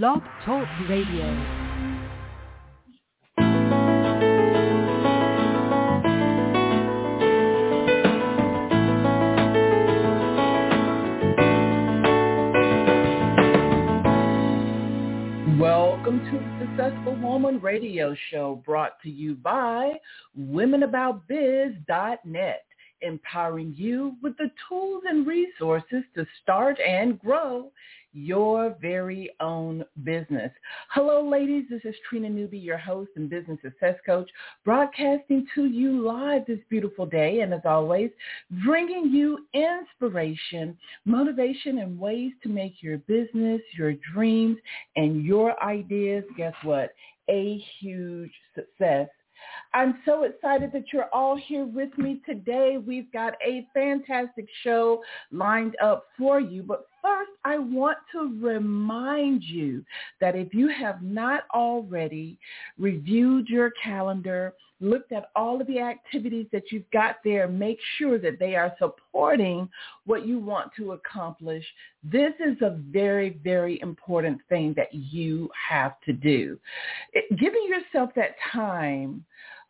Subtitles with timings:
[0.00, 1.28] Blog Talk Radio.
[15.60, 20.00] Welcome to the Successful Woman Radio Show brought to you by
[20.40, 22.64] WomenAboutBiz.net,
[23.02, 27.70] empowering you with the tools and resources to start and grow
[28.12, 30.50] your very own business.
[30.90, 31.64] Hello, ladies.
[31.70, 34.28] This is Trina Newby, your host and business success coach,
[34.64, 37.40] broadcasting to you live this beautiful day.
[37.40, 38.10] And as always,
[38.64, 44.58] bringing you inspiration, motivation, and ways to make your business, your dreams,
[44.96, 46.92] and your ideas, guess what?
[47.30, 49.08] A huge success.
[49.74, 52.78] I'm so excited that you're all here with me today.
[52.78, 55.02] We've got a fantastic show
[55.32, 56.62] lined up for you.
[56.62, 59.84] But first, I want to remind you
[60.20, 62.38] that if you have not already
[62.78, 68.18] reviewed your calendar, looked at all of the activities that you've got there, make sure
[68.18, 69.68] that they are supporting
[70.06, 71.64] what you want to accomplish.
[72.02, 76.58] This is a very, very important thing that you have to do.
[77.12, 79.24] It, giving yourself that time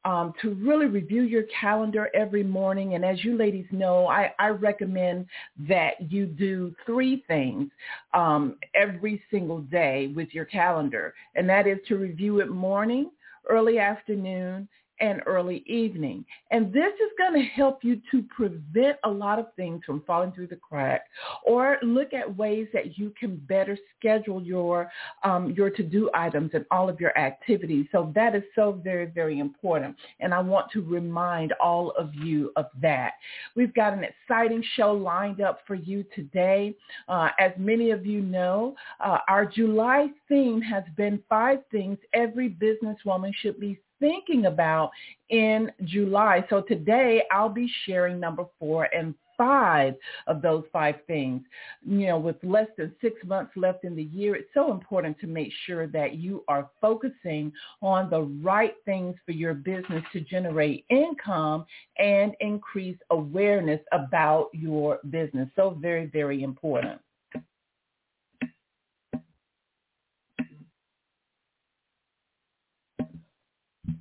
[0.05, 2.95] um, to really review your calendar every morning.
[2.95, 5.27] And as you ladies know, I, I recommend
[5.69, 7.71] that you do three things
[8.13, 11.15] um, every single day with your calendar.
[11.35, 13.11] And that is to review it morning,
[13.49, 14.69] early afternoon,
[15.01, 16.25] and early evening.
[16.51, 20.33] And this is going to help you to prevent a lot of things from falling
[20.33, 21.07] through the crack
[21.45, 24.91] or look at ways that you can better schedule your,
[25.25, 27.87] um, your to-do items and all of your activities.
[27.93, 29.97] So that is so very, very important.
[30.21, 33.13] And I want to remind all of you of that.
[33.57, 36.77] We've got an exciting show lined up for you today.
[37.09, 42.51] Uh, as many of you know, uh, our July theme has been five things every
[42.51, 44.91] businesswoman should be thinking about
[45.31, 46.45] in July.
[46.51, 49.95] So today I'll be sharing number four and five
[50.27, 51.43] of those five things.
[51.87, 55.29] You know, with less than six months left in the year, it's so important to
[55.29, 60.85] make sure that you are focusing on the right things for your business to generate
[60.91, 61.65] income
[61.99, 65.49] and increase awareness about your business.
[65.55, 67.01] So very, very important.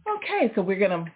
[0.07, 1.11] Okay, so we're going to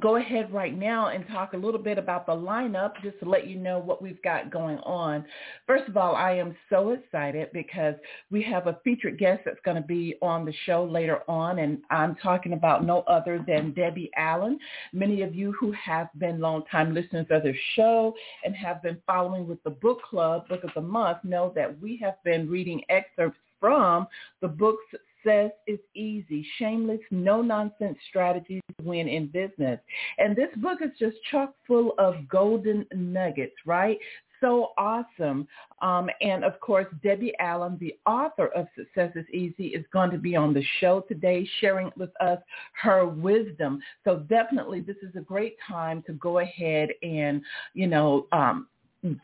[0.00, 3.46] go ahead right now and talk a little bit about the lineup just to let
[3.46, 5.24] you know what we've got going on.
[5.66, 7.94] First of all, I am so excited because
[8.30, 11.78] we have a featured guest that's going to be on the show later on and
[11.90, 14.58] I'm talking about no other than Debbie Allen.
[14.92, 18.12] Many of you who have been longtime listeners of the show
[18.44, 21.96] and have been following with the book club, book of the month, know that we
[22.02, 24.06] have been reading excerpts from
[24.42, 24.84] the book's
[25.26, 26.46] Success is easy.
[26.58, 29.80] Shameless, no nonsense strategies to win in business.
[30.18, 33.98] And this book is just chock full of golden nuggets, right?
[34.38, 35.48] so awesome.
[35.80, 40.18] Um, and of course, Debbie Allen, the author of Success is Easy, is going to
[40.18, 42.38] be on the show today sharing with us
[42.82, 43.80] her wisdom.
[44.04, 47.40] So definitely this is a great time to go ahead and,
[47.72, 48.66] you know, um,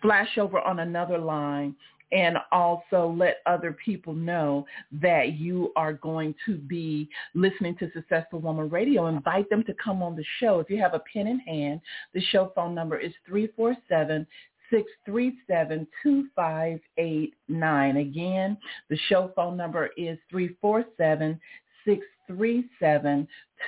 [0.01, 1.75] flash over on another line
[2.13, 4.65] and also let other people know
[5.01, 9.07] that you are going to be listening to Successful Woman Radio.
[9.07, 10.61] Invite them to come on the show.
[10.61, 11.81] If you have a pen in hand,
[12.15, 14.27] the show phone number is 347
[15.07, 18.01] 637-2589.
[18.01, 18.57] Again,
[18.89, 21.41] the show phone number is 347
[21.85, 22.22] 637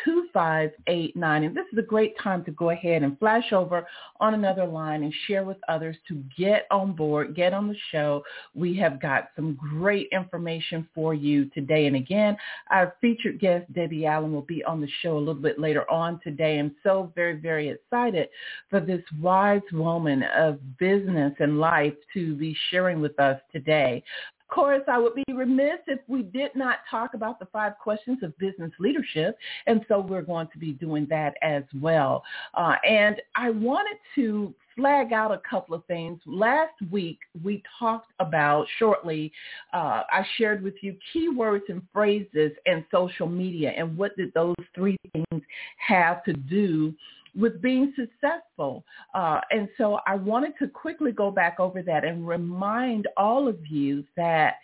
[0.05, 1.45] 2589.
[1.45, 3.87] And this is a great time to go ahead and flash over
[4.21, 8.23] on another line and share with others to get on board, get on the show.
[8.55, 11.87] We have got some great information for you today.
[11.87, 12.37] And again,
[12.71, 16.21] our featured guest, Debbie Allen, will be on the show a little bit later on
[16.23, 16.59] today.
[16.59, 18.29] I'm so very, very excited
[18.71, 24.03] for this wise woman of business and life to be sharing with us today
[24.49, 28.37] course, I would be remiss if we did not talk about the five questions of
[28.39, 29.37] business leadership.
[29.67, 32.23] And so we're going to be doing that as well.
[32.55, 36.21] Uh, and I wanted to flag out a couple of things.
[36.27, 39.33] Last week, we talked about shortly,
[39.73, 44.57] uh, I shared with you keywords and phrases and social media and what did those
[44.75, 45.43] three things
[45.79, 46.93] have to do
[47.37, 48.85] with being successful.
[49.15, 53.59] Uh, and so I wanted to quickly go back over that and remind all of
[53.67, 54.57] you that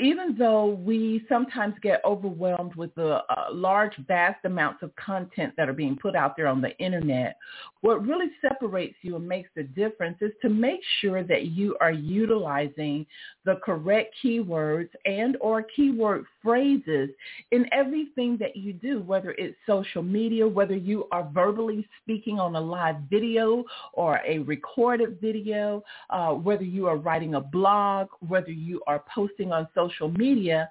[0.00, 5.68] even though we sometimes get overwhelmed with the uh, large, vast amounts of content that
[5.68, 7.36] are being put out there on the internet,
[7.80, 11.90] what really separates you and makes the difference is to make sure that you are
[11.90, 13.04] utilizing
[13.44, 17.10] the correct keywords and or keyword phrases
[17.50, 22.54] in everything that you do, whether it's social media, whether you are verbally speaking on
[22.54, 28.50] a live video or a recorded video, uh, whether you are writing a blog, whether
[28.50, 29.81] you are posting on social
[30.16, 30.68] media,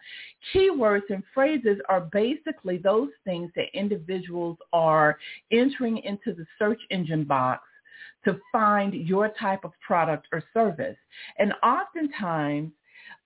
[0.53, 5.17] keywords and phrases are basically those things that individuals are
[5.51, 7.63] entering into the search engine box
[8.25, 10.97] to find your type of product or service.
[11.39, 12.71] And oftentimes,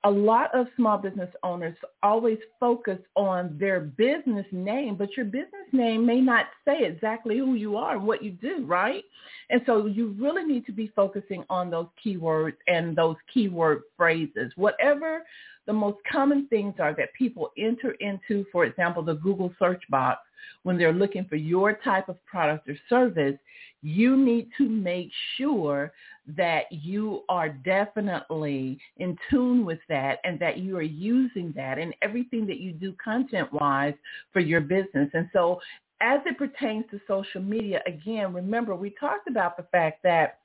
[0.04, 5.68] a lot of small business owners always focus on their business name, but your business
[5.72, 9.04] name may not say exactly who you are and what you do, right?
[9.50, 14.52] And so you really need to be focusing on those keywords and those keyword phrases.
[14.56, 15.24] Whatever
[15.66, 20.20] the most common things are that people enter into, for example, the Google search box
[20.64, 23.38] when they're looking for your type of product or service,
[23.82, 25.94] you need to make sure
[26.36, 31.94] that you are definitely in tune with that and that you are using that in
[32.02, 33.94] everything that you do content-wise
[34.34, 35.10] for your business.
[35.14, 35.60] And so
[36.02, 40.40] as it pertains to social media, again, remember we talked about the fact that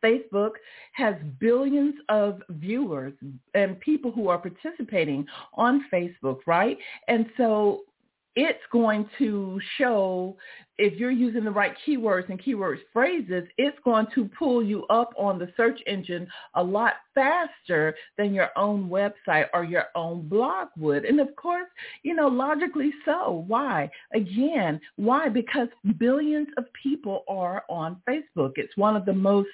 [0.00, 0.52] Facebook
[0.92, 3.12] has billions of viewers
[3.54, 6.76] and people who are participating on Facebook, right?
[7.08, 7.82] And so
[8.34, 10.36] it's going to show
[10.78, 15.10] if you're using the right keywords and keyword phrases, it's going to pull you up
[15.18, 20.68] on the search engine a lot faster than your own website or your own blog
[20.78, 21.04] would.
[21.04, 21.68] And of course,
[22.02, 23.44] you know, logically so.
[23.46, 23.90] Why?
[24.14, 25.28] Again, why?
[25.28, 28.52] Because billions of people are on Facebook.
[28.56, 29.48] It's one of the most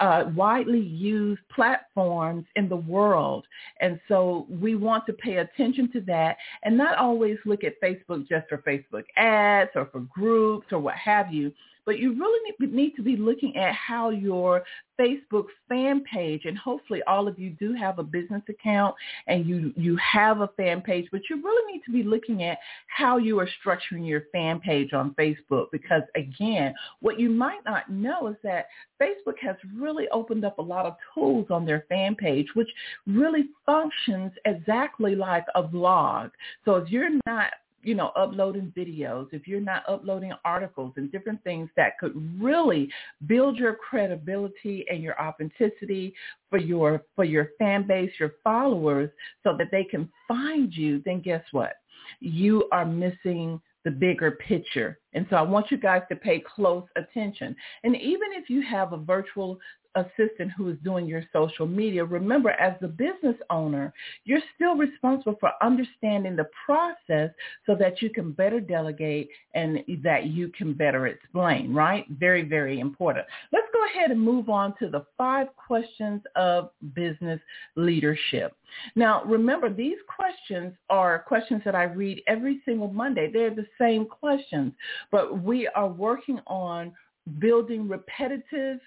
[0.00, 3.46] uh, widely used platforms in the world.
[3.80, 8.28] And so we want to pay attention to that and not always look at Facebook
[8.28, 11.52] just for Facebook ads or for groups groups or what have you.
[11.84, 14.64] But you really need to be looking at how your
[14.98, 18.96] Facebook fan page, and hopefully all of you do have a business account
[19.28, 22.58] and you, you have a fan page, but you really need to be looking at
[22.88, 27.88] how you are structuring your fan page on Facebook because again, what you might not
[27.88, 28.66] know is that
[29.00, 32.68] Facebook has really opened up a lot of tools on their fan page, which
[33.06, 36.30] really functions exactly like a blog.
[36.64, 37.52] So if you're not
[37.86, 42.90] you know, uploading videos, if you're not uploading articles and different things that could really
[43.26, 46.12] build your credibility and your authenticity
[46.50, 49.08] for your for your fan base, your followers,
[49.44, 51.74] so that they can find you, then guess what?
[52.18, 54.98] You are missing the bigger picture.
[55.12, 57.54] And so I want you guys to pay close attention.
[57.84, 59.60] And even if you have a virtual
[59.96, 63.92] assistant who is doing your social media, remember as the business owner,
[64.24, 67.30] you're still responsible for understanding the process
[67.64, 72.06] so that you can better delegate and that you can better explain, right?
[72.10, 73.26] Very, very important.
[73.52, 77.40] Let's go ahead and move on to the five questions of business
[77.74, 78.54] leadership.
[78.94, 83.30] Now, remember, these questions are questions that I read every single Monday.
[83.32, 84.72] They're the same questions,
[85.10, 86.92] but we are working on
[87.38, 88.78] building repetitive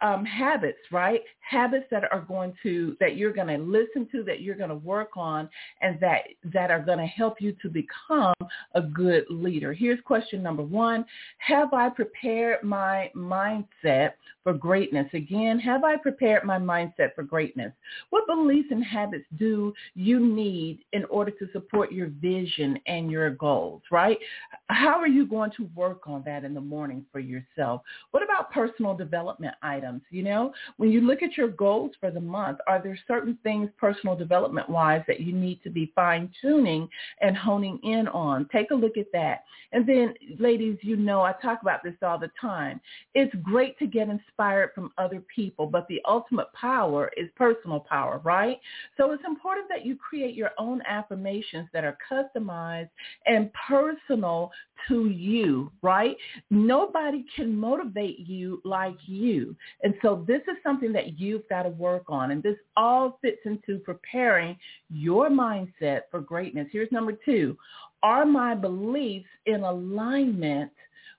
[0.00, 1.22] um, habits, right?
[1.40, 4.76] Habits that are going to that you're going to listen to, that you're going to
[4.76, 5.48] work on,
[5.80, 6.22] and that
[6.52, 8.34] that are going to help you to become
[8.74, 9.72] a good leader.
[9.72, 11.04] Here's question number one:
[11.38, 14.12] Have I prepared my mindset
[14.42, 15.06] for greatness?
[15.14, 17.72] Again, have I prepared my mindset for greatness?
[18.10, 23.30] What beliefs and habits do you need in order to support your vision and your
[23.30, 23.82] goals?
[23.90, 24.18] Right?
[24.66, 27.82] How are you going to work on that in the morning for yourself?
[28.10, 29.85] What about personal development items?
[29.86, 30.02] Items.
[30.10, 33.70] You know, when you look at your goals for the month, are there certain things
[33.78, 36.88] personal development wise that you need to be fine tuning
[37.20, 38.48] and honing in on?
[38.52, 39.44] Take a look at that.
[39.72, 42.80] And then ladies, you know, I talk about this all the time.
[43.14, 48.20] It's great to get inspired from other people, but the ultimate power is personal power,
[48.24, 48.58] right?
[48.96, 52.90] So it's important that you create your own affirmations that are customized
[53.26, 54.50] and personal
[54.88, 56.16] to you, right?
[56.50, 59.56] Nobody can motivate you like you.
[59.82, 62.30] And so this is something that you've got to work on.
[62.30, 64.56] And this all fits into preparing
[64.90, 66.68] your mindset for greatness.
[66.72, 67.56] Here's number two.
[68.02, 70.70] Are my beliefs in alignment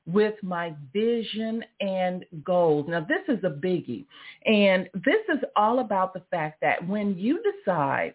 [0.07, 2.85] with my vision and goals.
[2.87, 4.05] Now, this is a biggie.
[4.45, 8.13] And this is all about the fact that when you decide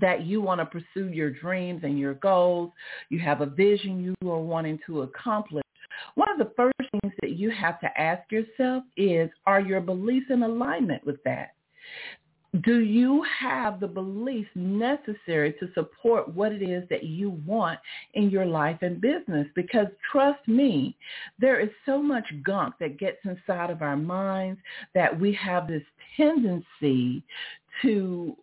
[0.00, 2.70] that you want to pursue your dreams and your goals,
[3.08, 5.64] you have a vision you are wanting to accomplish,
[6.16, 10.26] one of the first things that you have to ask yourself is, are your beliefs
[10.30, 11.52] in alignment with that?
[12.64, 17.78] do you have the beliefs necessary to support what it is that you want
[18.14, 19.46] in your life and business?
[19.54, 20.96] Because trust me,
[21.38, 24.60] there is so much gunk that gets inside of our minds
[24.94, 25.82] that we have this
[26.16, 27.22] tendency
[27.82, 28.36] to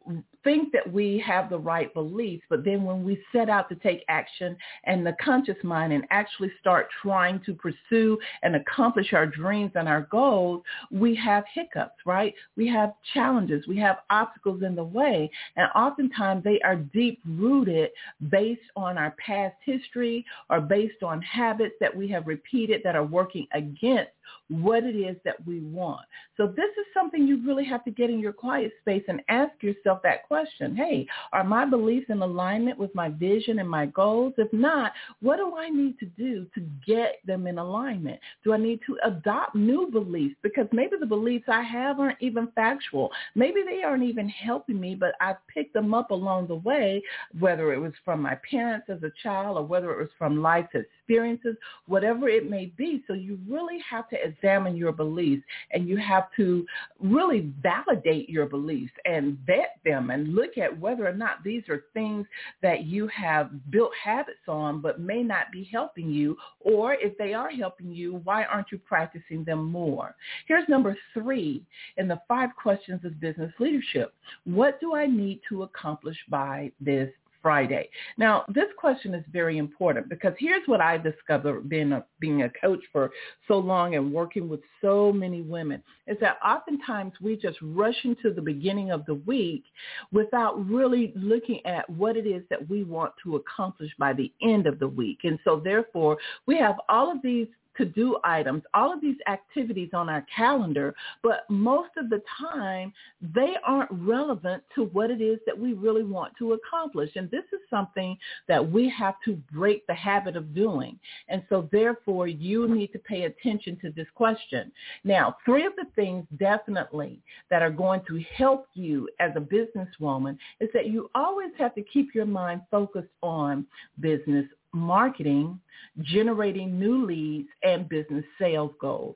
[0.44, 4.04] think that we have the right beliefs, but then when we set out to take
[4.10, 9.72] action and the conscious mind and actually start trying to pursue and accomplish our dreams
[9.76, 12.34] and our goals, we have hiccups, right?
[12.56, 13.68] We have challenges.
[13.68, 15.30] We have obstacles in the way.
[15.56, 17.90] And oftentimes they are deep rooted
[18.30, 23.06] based on our past history or based on habits that we have repeated that are
[23.06, 24.12] working against
[24.50, 26.02] what it is that we want.
[26.38, 29.52] So this is something you really have to get in your quiet space and ask
[29.62, 30.33] yourself that question.
[30.76, 34.34] Hey, are my beliefs in alignment with my vision and my goals?
[34.38, 38.20] If not, what do I need to do to get them in alignment?
[38.44, 40.36] Do I need to adopt new beliefs?
[40.42, 43.12] Because maybe the beliefs I have aren't even factual.
[43.36, 47.02] Maybe they aren't even helping me, but I picked them up along the way,
[47.40, 50.74] whether it was from my parents as a child or whether it was from life's
[50.74, 51.56] experiences,
[51.88, 53.04] whatever it may be.
[53.08, 56.66] So you really have to examine your beliefs and you have to
[57.00, 61.84] really validate your beliefs and vet them and look at whether or not these are
[61.94, 62.26] things
[62.62, 67.34] that you have built habits on but may not be helping you or if they
[67.34, 70.16] are helping you, why aren't you practicing them more?
[70.48, 71.64] Here's number three
[71.98, 74.14] in the five questions of business leadership.
[74.46, 77.10] What do I need to accomplish by this
[77.44, 77.90] Friday.
[78.18, 82.50] Now, this question is very important because here's what I discovered being a, being a
[82.50, 83.12] coach for
[83.48, 88.34] so long and working with so many women is that oftentimes we just rush into
[88.34, 89.66] the beginning of the week
[90.14, 94.66] without really looking at what it is that we want to accomplish by the end
[94.66, 95.20] of the week.
[95.24, 100.10] And so therefore, we have all of these to-do items, all of these activities on
[100.10, 105.58] our calendar, but most of the time they aren't relevant to what it is that
[105.58, 107.12] we really want to accomplish.
[107.16, 111.00] And this is something that we have to break the habit of doing.
[111.28, 114.72] And so therefore you need to pay attention to this question.
[115.04, 120.38] Now, three of the things definitely that are going to help you as a businesswoman
[120.60, 123.66] is that you always have to keep your mind focused on
[124.00, 125.60] business marketing,
[126.02, 129.16] generating new leads, and business sales goals.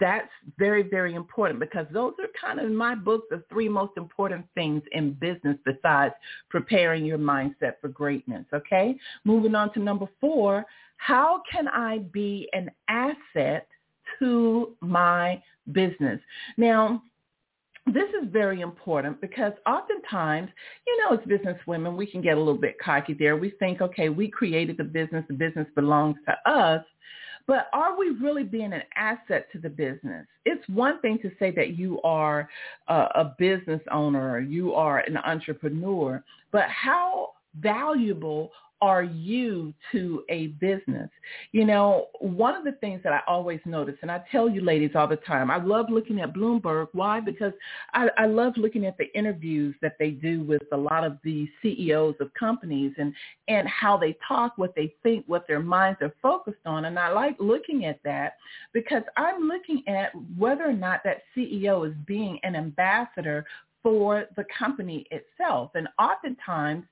[0.00, 3.92] That's very, very important because those are kind of, in my book, the three most
[3.96, 6.14] important things in business besides
[6.48, 8.96] preparing your mindset for greatness, okay?
[9.24, 10.64] Moving on to number four,
[10.96, 13.68] how can I be an asset
[14.18, 15.42] to my
[15.72, 16.20] business?
[16.56, 17.02] Now,
[17.86, 20.48] this is very important because oftentimes,
[20.86, 23.36] you know, as business women, we can get a little bit cocky there.
[23.36, 26.84] We think, okay, we created the business, the business belongs to us.
[27.46, 30.26] But are we really being an asset to the business?
[30.46, 32.48] It's one thing to say that you are
[32.88, 38.50] a, a business owner, you are an entrepreneur, but how valuable
[38.84, 41.08] are you to a business?
[41.52, 44.90] You know, one of the things that I always notice, and I tell you ladies
[44.94, 46.88] all the time, I love looking at Bloomberg.
[46.92, 47.18] Why?
[47.18, 47.54] Because
[47.94, 51.48] I, I love looking at the interviews that they do with a lot of the
[51.62, 53.14] CEOs of companies and,
[53.48, 56.84] and how they talk, what they think, what their minds are focused on.
[56.84, 58.34] And I like looking at that
[58.74, 63.46] because I'm looking at whether or not that CEO is being an ambassador
[63.82, 65.70] for the company itself.
[65.74, 66.84] And oftentimes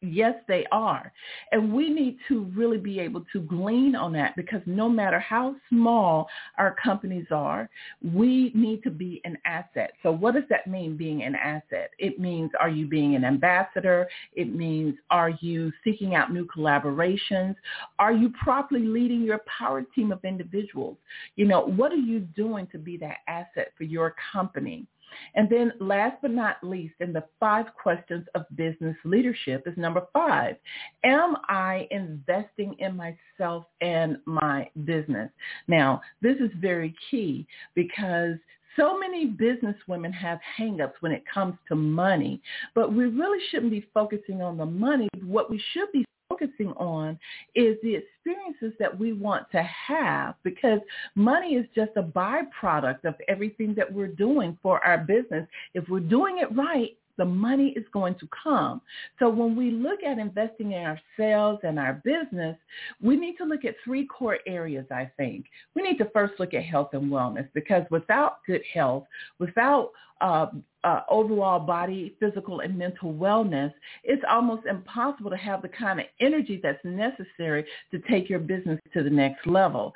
[0.00, 1.12] Yes, they are.
[1.50, 5.56] And we need to really be able to glean on that because no matter how
[5.68, 7.68] small our companies are,
[8.14, 9.94] we need to be an asset.
[10.04, 11.90] So what does that mean, being an asset?
[11.98, 14.06] It means are you being an ambassador?
[14.34, 17.56] It means are you seeking out new collaborations?
[17.98, 20.96] Are you properly leading your power team of individuals?
[21.34, 24.86] You know, what are you doing to be that asset for your company?
[25.34, 30.02] And then last but not least, in the five questions of business leadership is number
[30.12, 30.56] five.
[31.04, 35.30] Am I investing in myself and my business?
[35.66, 38.36] Now, this is very key because
[38.76, 42.40] so many business women have hangups when it comes to money,
[42.74, 45.08] but we really shouldn't be focusing on the money.
[45.24, 46.04] What we should be
[46.38, 47.18] focusing on
[47.54, 50.80] is the experiences that we want to have because
[51.14, 55.46] money is just a byproduct of everything that we're doing for our business.
[55.74, 58.80] If we're doing it right, the money is going to come.
[59.18, 60.84] So when we look at investing in
[61.18, 62.56] ourselves and our business,
[63.02, 65.46] we need to look at three core areas, I think.
[65.74, 69.04] We need to first look at health and wellness because without good health,
[69.40, 69.90] without
[70.20, 70.46] uh,
[70.84, 73.72] uh, overall body, physical, and mental wellness,
[74.04, 78.78] it's almost impossible to have the kind of energy that's necessary to take your business
[78.94, 79.92] to the next level.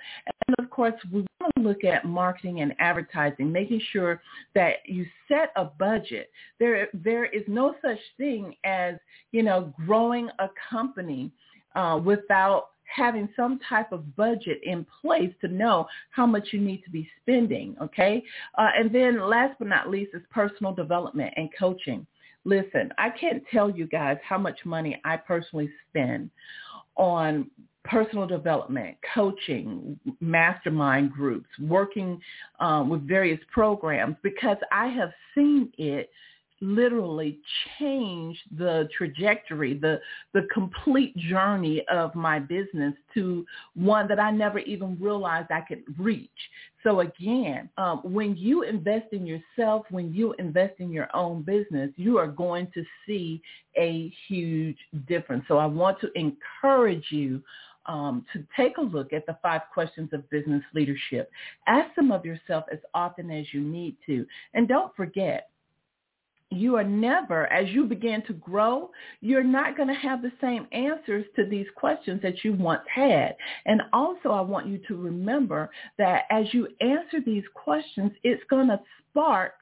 [0.48, 4.20] And of course, we want to look at marketing and advertising, making sure
[4.54, 6.30] that you set a budget.
[6.58, 8.96] There, there is no such thing as,
[9.30, 11.30] you know, growing a company
[11.74, 16.82] uh, without having some type of budget in place to know how much you need
[16.84, 18.22] to be spending, okay?
[18.58, 22.06] Uh, and then last but not least is personal development and coaching.
[22.44, 26.30] Listen, I can't tell you guys how much money I personally spend
[26.96, 27.50] on
[27.84, 32.20] personal development, coaching, mastermind groups, working
[32.60, 36.10] um, with various programs because I have seen it
[36.62, 37.38] literally
[37.78, 40.00] change the trajectory, the
[40.32, 45.82] the complete journey of my business to one that I never even realized I could
[45.98, 46.30] reach.
[46.82, 51.90] So again, um, when you invest in yourself, when you invest in your own business,
[51.96, 53.42] you are going to see
[53.76, 55.44] a huge difference.
[55.48, 57.42] So I want to encourage you
[57.86, 61.30] um, to take a look at the five questions of business leadership.
[61.66, 64.26] Ask them of yourself as often as you need to.
[64.54, 65.48] And don't forget,
[66.52, 68.90] you are never, as you begin to grow,
[69.20, 73.36] you're not going to have the same answers to these questions that you once had.
[73.66, 78.68] And also I want you to remember that as you answer these questions, it's going
[78.68, 78.80] to
[79.10, 79.54] spark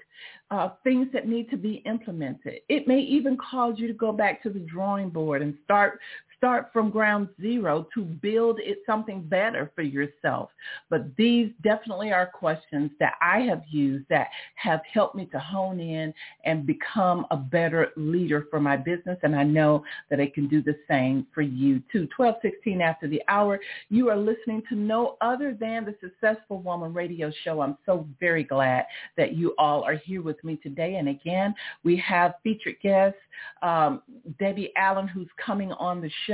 [0.51, 2.61] uh, things that need to be implemented.
[2.69, 6.01] It may even cause you to go back to the drawing board and start
[6.41, 10.49] start from ground zero to build it something better for yourself.
[10.89, 15.79] But these definitely are questions that I have used that have helped me to hone
[15.79, 16.15] in
[16.47, 19.19] and become a better leader for my business.
[19.23, 22.09] And I know that I can do the same for you too.
[22.17, 27.31] 1216 after the hour, you are listening to no other than the Successful Woman radio
[27.45, 27.61] show.
[27.61, 28.87] I'm so very glad
[29.19, 30.95] that you all are here with me today.
[30.95, 31.55] And again,
[31.85, 33.19] we have featured guests,
[33.61, 34.01] um,
[34.39, 36.30] Debbie Allen, who's coming on the show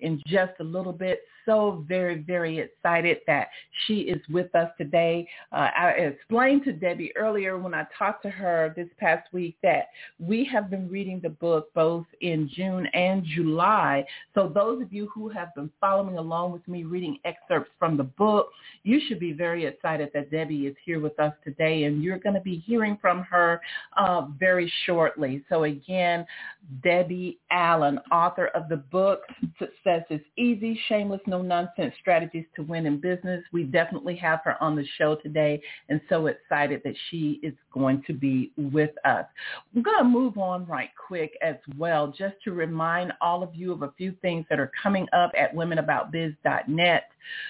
[0.00, 3.48] in just a little bit so very, very excited that
[3.86, 5.26] she is with us today.
[5.50, 9.88] Uh, I explained to Debbie earlier when I talked to her this past week that
[10.18, 14.04] we have been reading the book both in June and July.
[14.34, 18.04] So those of you who have been following along with me reading excerpts from the
[18.04, 18.50] book,
[18.82, 22.34] you should be very excited that Debbie is here with us today and you're going
[22.34, 23.62] to be hearing from her
[23.96, 25.42] uh, very shortly.
[25.48, 26.26] So again,
[26.84, 29.22] Debbie Allen, author of the book
[29.58, 33.42] Success is Easy, Shameless, No no-nonsense strategies to win in business.
[33.52, 38.02] We definitely have her on the show today and so excited that she is going
[38.06, 39.24] to be with us.
[39.74, 43.72] I'm going to move on right quick as well just to remind all of you
[43.72, 47.04] of a few things that are coming up at womenaboutbiz.net.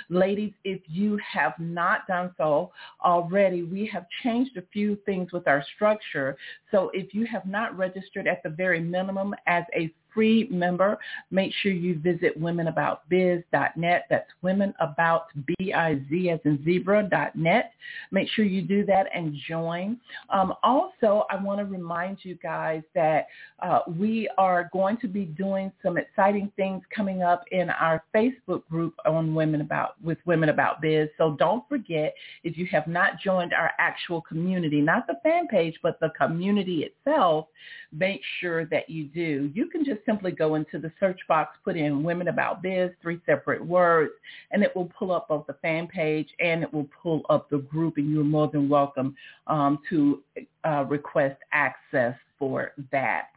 [0.09, 2.73] Ladies, if you have not done so
[3.05, 6.37] already, we have changed a few things with our structure.
[6.71, 10.99] So if you have not registered at the very minimum as a free member,
[11.31, 14.07] make sure you visit womenaboutbiz.net.
[14.11, 17.73] That's womenaboutbiz as in zebra.net.
[18.11, 19.99] Make sure you do that and join.
[20.31, 23.27] Um, also, I want to remind you guys that
[23.61, 28.67] uh, we are going to be doing some exciting things coming up in our Facebook
[28.69, 31.09] group on Women About with Women About Biz.
[31.19, 35.79] So don't forget, if you have not joined our actual community, not the fan page,
[35.83, 37.47] but the community itself,
[37.93, 39.51] make sure that you do.
[39.55, 43.21] You can just simply go into the search box, put in Women About Biz, three
[43.27, 44.13] separate words,
[44.51, 47.59] and it will pull up both the fan page and it will pull up the
[47.59, 49.15] group, and you're more than welcome
[49.47, 50.23] um, to
[50.65, 53.29] uh, request access for that.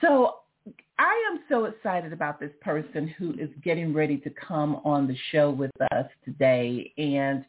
[0.00, 0.36] So
[1.00, 5.16] I am so excited about this person who is getting ready to come on the
[5.30, 6.92] show with us today.
[6.98, 7.44] And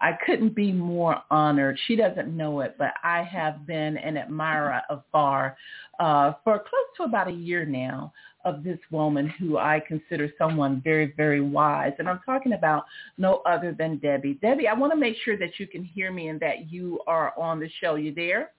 [0.00, 1.78] I couldn't be more honored.
[1.86, 5.54] She doesn't know it, but I have been an admirer afar
[6.00, 8.10] uh, for close to about a year now
[8.46, 11.92] of this woman who I consider someone very, very wise.
[11.98, 12.84] And I'm talking about
[13.18, 14.38] no other than Debbie.
[14.40, 17.38] Debbie, I want to make sure that you can hear me and that you are
[17.38, 17.96] on the show.
[17.96, 18.52] You there?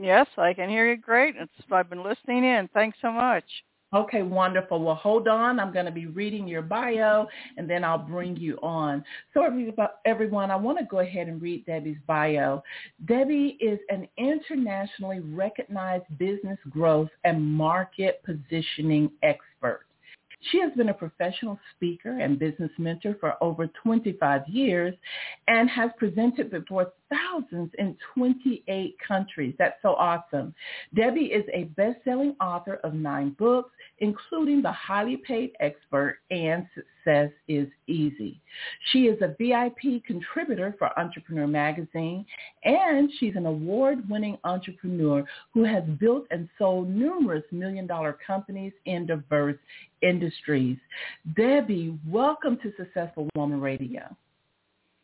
[0.00, 1.34] Yes, I can hear you great.
[1.36, 2.70] It's, I've been listening in.
[2.72, 3.44] Thanks so much.
[3.92, 4.82] Okay, wonderful.
[4.82, 5.60] Well, hold on.
[5.60, 7.26] I'm going to be reading your bio,
[7.58, 9.04] and then I'll bring you on.
[9.34, 9.42] So
[10.06, 12.62] everyone, I want to go ahead and read Debbie's bio.
[13.04, 19.82] Debbie is an internationally recognized business growth and market positioning expert.
[20.50, 24.94] She has been a professional speaker and business mentor for over 25 years
[25.48, 29.54] and has presented before thousands in 28 countries.
[29.58, 30.54] That's so awesome.
[30.94, 36.66] Debbie is a best-selling author of nine books, including The Highly Paid Expert and
[37.04, 38.40] Success is Easy.
[38.92, 42.24] She is a VIP contributor for Entrepreneur Magazine,
[42.64, 49.58] and she's an award-winning entrepreneur who has built and sold numerous million-dollar companies in diverse
[50.02, 50.76] industries.
[51.36, 54.14] Debbie, welcome to Successful Woman Radio.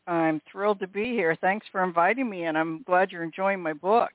[0.06, 1.36] I'm thrilled to be here.
[1.40, 4.10] Thanks for inviting me, and I'm glad you're enjoying my book.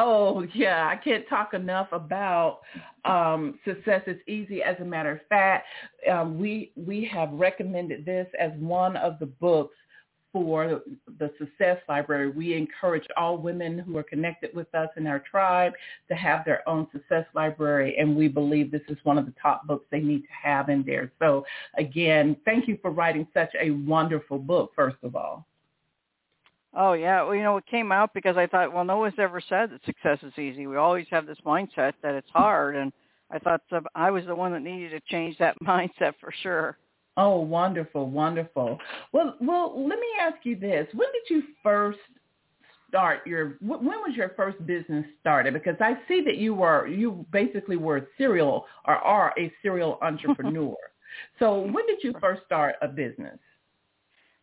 [0.00, 2.60] Oh yeah, I can't talk enough about
[3.04, 4.62] um, success is easy.
[4.62, 5.66] As a matter of fact,
[6.10, 9.74] um, we we have recommended this as one of the books
[10.32, 10.82] for
[11.18, 12.30] the Success Library.
[12.30, 15.72] We encourage all women who are connected with us in our tribe
[16.08, 19.66] to have their own Success Library, and we believe this is one of the top
[19.66, 21.10] books they need to have in there.
[21.18, 21.44] So
[21.76, 25.47] again, thank you for writing such a wonderful book, first of all.
[26.74, 29.40] Oh yeah, well you know it came out because I thought, well, no one's ever
[29.48, 30.66] said that success is easy.
[30.66, 32.92] We always have this mindset that it's hard, and
[33.30, 33.62] I thought
[33.94, 36.78] I was the one that needed to change that mindset for sure.
[37.16, 38.78] Oh, wonderful, wonderful.
[39.12, 41.98] Well, well, let me ask you this: When did you first
[42.88, 43.56] start your?
[43.60, 45.54] When was your first business started?
[45.54, 49.98] Because I see that you were you basically were a serial or are a serial
[50.02, 50.76] entrepreneur.
[51.38, 53.38] so when did you first start a business?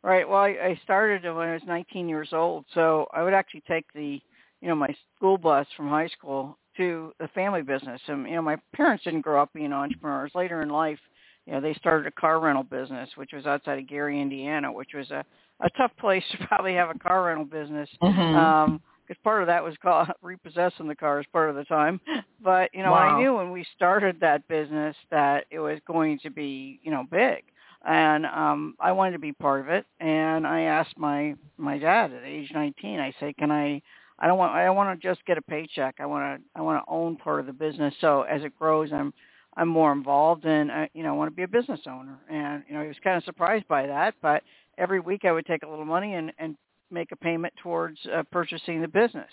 [0.05, 0.29] Right.
[0.29, 2.65] Well, I, I started when I was 19 years old.
[2.75, 4.21] So I would actually take the,
[4.61, 7.99] you know, my school bus from high school to the family business.
[8.07, 10.31] And you know, my parents didn't grow up being entrepreneurs.
[10.35, 10.99] Later in life,
[11.47, 14.91] you know, they started a car rental business, which was outside of Gary, Indiana, which
[14.93, 15.25] was a
[15.61, 17.89] a tough place to probably have a car rental business.
[18.03, 18.35] Mm-hmm.
[18.35, 21.99] Um, because part of that was called repossessing the cars part of the time.
[22.43, 23.15] But you know, wow.
[23.15, 27.05] I knew when we started that business that it was going to be, you know,
[27.09, 27.43] big
[27.85, 29.85] and um I wanted to be part of it.
[29.99, 33.81] And I asked my my dad at age 19 I say can I
[34.19, 35.95] I don't want I don't want to just get a paycheck.
[35.99, 37.93] I want to I want to own part of the business.
[38.01, 39.13] So as it grows I'm
[39.57, 42.19] I'm more involved and I you know I want to be a business owner.
[42.29, 44.43] And you know he was kind of surprised by that but
[44.77, 46.57] every week I would take a little money and and
[46.91, 49.29] make a payment towards uh, purchasing the business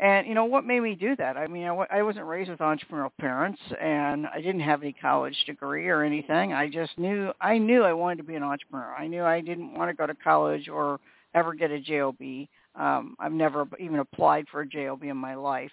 [0.00, 1.36] and you know what made me do that?
[1.36, 5.88] I mean, I, wasn't raised with entrepreneurial parents, and I didn't have any college degree
[5.88, 6.54] or anything.
[6.54, 8.94] I just knew I knew I wanted to be an entrepreneur.
[8.94, 11.00] I knew I didn't want to go to college or
[11.34, 12.16] ever get a job.
[12.74, 15.72] Um, I've never even applied for a job in my life.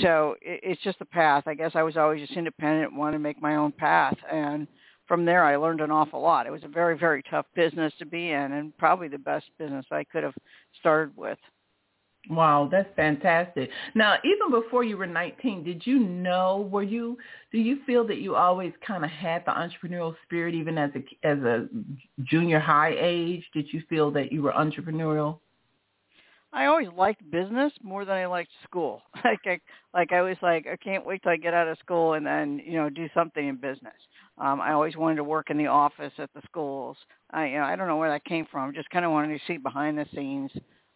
[0.00, 1.44] So it, it's just a path.
[1.46, 4.66] I guess I was always just independent, wanted to make my own path, and
[5.06, 6.46] from there I learned an awful lot.
[6.46, 9.86] It was a very very tough business to be in, and probably the best business
[9.92, 10.34] I could have
[10.80, 11.38] started with.
[12.28, 13.70] Wow, that's fantastic.
[13.94, 17.16] Now, even before you were 19, did you know, were you,
[17.50, 21.26] do you feel that you always kind of had the entrepreneurial spirit even as a,
[21.26, 21.66] as a
[22.24, 23.44] junior high age?
[23.54, 25.38] Did you feel that you were entrepreneurial?
[26.52, 29.02] I always liked business more than I liked school.
[29.24, 29.60] like I,
[29.94, 32.60] like I was like, I can't wait till I get out of school and then,
[32.64, 33.94] you know, do something in business.
[34.36, 36.96] Um, I always wanted to work in the office at the schools.
[37.30, 38.74] I, you know, I don't know where that came from.
[38.74, 40.50] Just kind of wanted to see behind the scenes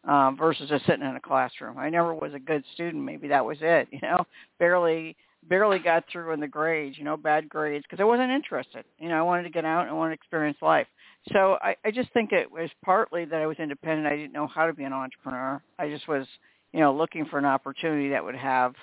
[0.07, 1.79] um, versus just sitting in a classroom.
[1.79, 3.03] I never was a good student.
[3.03, 3.89] Maybe that was it.
[3.93, 4.27] You know,
[4.59, 5.17] barely
[5.49, 6.99] barely got through in the grades.
[6.99, 8.85] You know, bad grades because I wasn't interested.
[8.99, 10.87] You know, I wanted to get out and I wanted to experience life.
[11.33, 14.07] So I, I just think it was partly that I was independent.
[14.07, 15.63] I didn't know how to be an entrepreneur.
[15.79, 16.27] I just was,
[16.73, 18.75] you know, looking for an opportunity that would have,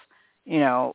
[0.45, 0.93] you know,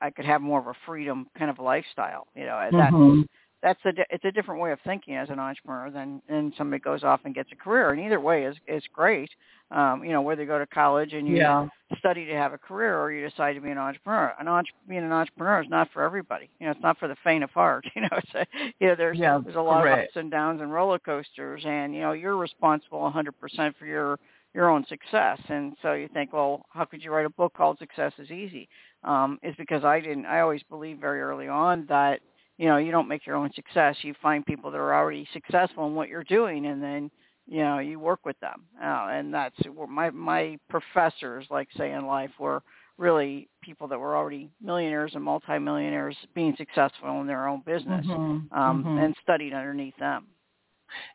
[0.00, 2.28] I could have more of a freedom kind of lifestyle.
[2.34, 2.76] You know, mm-hmm.
[2.76, 3.28] that's
[3.62, 7.02] that's a it's a different way of thinking as an entrepreneur than than somebody goes
[7.02, 7.90] off and gets a career.
[7.90, 9.30] And either way is is great.
[9.70, 11.68] Um, you know, whether you go to college and you yeah.
[11.98, 14.32] study to have a career or you decide to be an entrepreneur.
[14.40, 16.48] An entre- being an entrepreneur is not for everybody.
[16.58, 17.84] You know, it's not for the faint of heart.
[17.94, 18.46] You know, it's a,
[18.78, 19.98] you know there's yeah, there's a lot correct.
[19.98, 24.18] of ups and downs and roller coasters, and you know you're responsible 100% for your
[24.54, 25.38] your own success.
[25.48, 28.68] And so you think, well, how could you write a book called Success is Easy?
[29.04, 30.26] Um, is because I didn't.
[30.26, 32.20] I always believed very early on that
[32.58, 35.86] you know you don't make your own success you find people that are already successful
[35.86, 37.10] in what you're doing and then
[37.46, 39.56] you know you work with them uh, and that's
[39.88, 42.62] my my professors like say in life were
[42.98, 48.58] really people that were already millionaires and multimillionaires being successful in their own business mm-hmm.
[48.58, 48.98] Um, mm-hmm.
[48.98, 50.26] and studied underneath them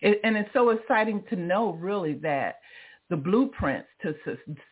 [0.01, 2.59] it, and it's so exciting to know really that
[3.09, 4.15] the blueprints to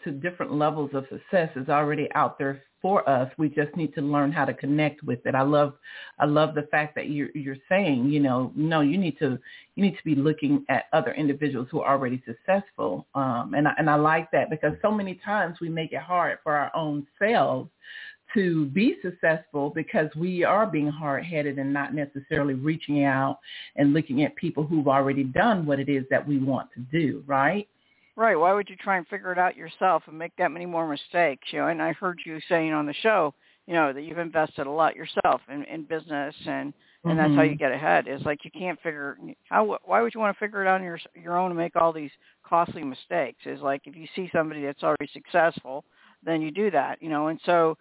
[0.04, 3.32] to different levels of success is already out there for us.
[3.38, 5.36] We just need to learn how to connect with it.
[5.36, 5.74] I love
[6.20, 9.38] I love the fact that you're you're saying, you know, no, you need to
[9.76, 13.08] you need to be looking at other individuals who are already successful.
[13.16, 16.40] Um, and I, and I like that because so many times we make it hard
[16.44, 17.70] for our own selves
[18.34, 23.40] to be successful because we are being hard-headed and not necessarily reaching out
[23.76, 27.24] and looking at people who've already done what it is that we want to do,
[27.28, 27.68] right?
[28.22, 28.36] Right.
[28.36, 31.48] Why would you try and figure it out yourself and make that many more mistakes?
[31.52, 33.34] You know, and I heard you saying on the show,
[33.66, 36.72] you know, that you've invested a lot yourself in, in business and
[37.08, 37.58] and that's how you Mm-hmm.
[37.58, 38.08] get ahead.
[38.08, 39.18] Is like you can't figure
[39.50, 41.76] how why would you want to figure it out on your your own and make
[41.76, 42.12] all these
[42.48, 43.40] costly mistakes?
[43.48, 45.84] Is like if you see somebody that's already successful,
[46.24, 47.30] then you do that, you know.
[47.30, 47.76] And so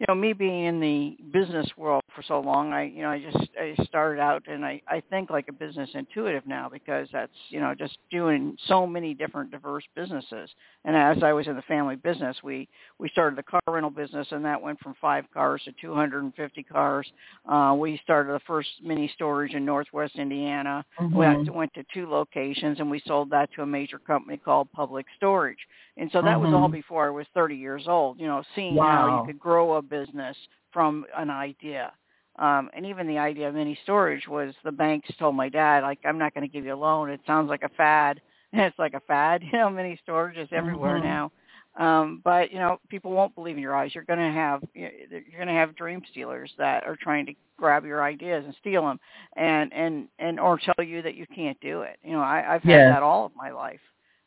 [0.00, 3.20] you know, me being in the business world for so long, I, you know, I
[3.20, 7.30] just I started out and I I think like a business intuitive now because that's,
[7.50, 10.48] you know, just doing so many different diverse businesses.
[10.86, 12.66] And as I was in the family business, we
[12.98, 17.06] we started the car rental business and that went from 5 cars to 250 cars.
[17.46, 20.82] Uh we started the first mini storage in Northwest Indiana.
[20.98, 21.10] Mhm.
[21.12, 24.72] We went- went to two locations and we sold that to a major company called
[24.72, 25.58] Public Storage.
[26.00, 26.72] And so that was all Mhm.
[26.72, 30.36] before I was 30 years old, you know, seeing how you could grow a business
[30.72, 31.92] from an idea.
[32.38, 35.98] Um, and even the idea of mini storage was the banks told my dad, like,
[36.04, 37.10] I'm not going to give you a loan.
[37.10, 38.20] It sounds like a fad.
[38.52, 41.02] And it's like a fad, you know, mini storage is everywhere Mhm.
[41.02, 41.32] now.
[41.78, 43.94] Um, but you know, people won't believe in your eyes.
[43.94, 44.90] You're going to have you're
[45.36, 48.98] going to have dream stealers that are trying to grab your ideas and steal them,
[49.36, 51.98] and and and or tell you that you can't do it.
[52.02, 52.88] You know, I, I've had Yes.
[52.88, 53.80] that all of my life,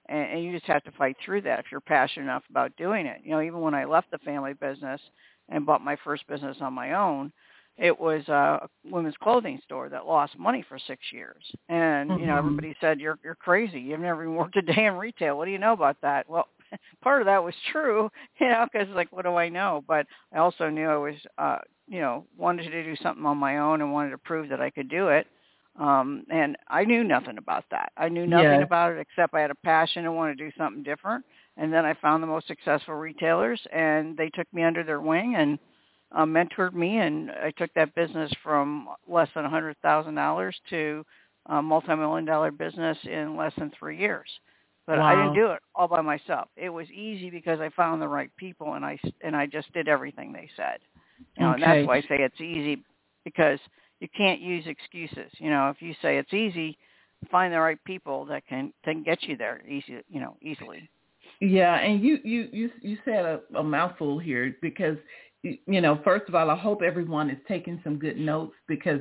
[0.08, 3.06] and, and you just have to fight through that if you're passionate enough about doing
[3.06, 3.22] it.
[3.24, 5.02] You know, even when I left the family business
[5.50, 7.32] and bought my first business on my own,
[7.78, 11.44] it was a women's clothing store that lost money for six years.
[11.70, 12.38] And you know, Mhm.
[12.38, 13.80] everybody said you're you're crazy.
[13.80, 15.38] You've never even worked a day in retail.
[15.38, 16.30] What do you know about that?
[16.30, 16.48] Well,
[17.02, 19.84] part of that was true, you know, because like, what do I know?
[19.88, 23.58] But I also knew I was, uh, you know, wanted to do something on my
[23.58, 25.28] own and wanted to prove that I could do it.
[25.80, 27.92] Um, and I knew nothing about that.
[27.98, 28.64] I knew nothing Yes.
[28.64, 31.26] about it except I had a passion and wanted to do something different.
[31.58, 35.36] And then I found the most successful retailers, and they took me under their wing
[35.36, 35.58] and
[36.12, 40.56] uh, mentored me, and I took that business from less than a hundred thousand dollars
[40.70, 41.04] to
[41.48, 44.30] a multi-million dollar business in less than three years.
[44.86, 46.50] But I didn't do it all by myself.
[46.58, 49.88] It was easy because I found the right people, and I and I just did
[49.88, 50.80] everything they said.
[51.38, 51.80] You know, and Okay.
[51.80, 52.84] that's why I say it's easy
[53.24, 53.60] because
[54.04, 55.32] you can't use excuses.
[55.38, 56.78] You know, if you say it's easy,
[57.32, 60.04] find the right people that can can get you there easy.
[60.10, 60.90] You know, easily.
[61.40, 64.98] Yeah, and you you you you said a, a mouthful here because
[65.44, 69.00] you know, first of all, I hope everyone is taking some good notes because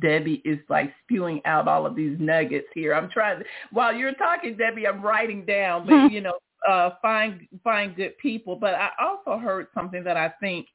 [0.00, 2.94] Debbie is like spewing out all of these nuggets here.
[2.94, 6.34] I'm trying to, while you're talking, Debbie, I'm writing down, but you know,
[6.68, 8.56] uh, find find good people.
[8.56, 10.66] But I also heard something that I think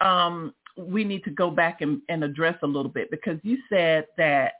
[0.00, 4.06] um, we need to go back and, and address a little bit because you said
[4.16, 4.54] that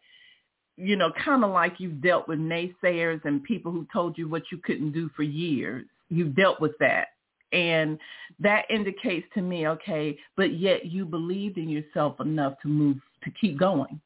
[0.77, 4.43] you know, kind of like you've dealt with naysayers and people who told you what
[4.51, 5.87] you couldn't do for years.
[6.09, 7.09] You've dealt with that.
[7.53, 7.99] And
[8.41, 13.31] that indicates to me, okay, but yet you believed in yourself enough to move, to
[13.41, 14.01] keep going,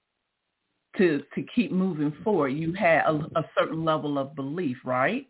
[0.98, 2.48] to, to keep moving forward.
[2.50, 5.26] You had a, a certain level of belief, right?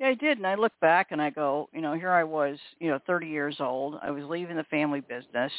[0.00, 2.58] Yeah, I did, and I look back and I go, you know, here I was,
[2.78, 3.96] you know, 30 years old.
[4.02, 5.52] I was leaving the family business,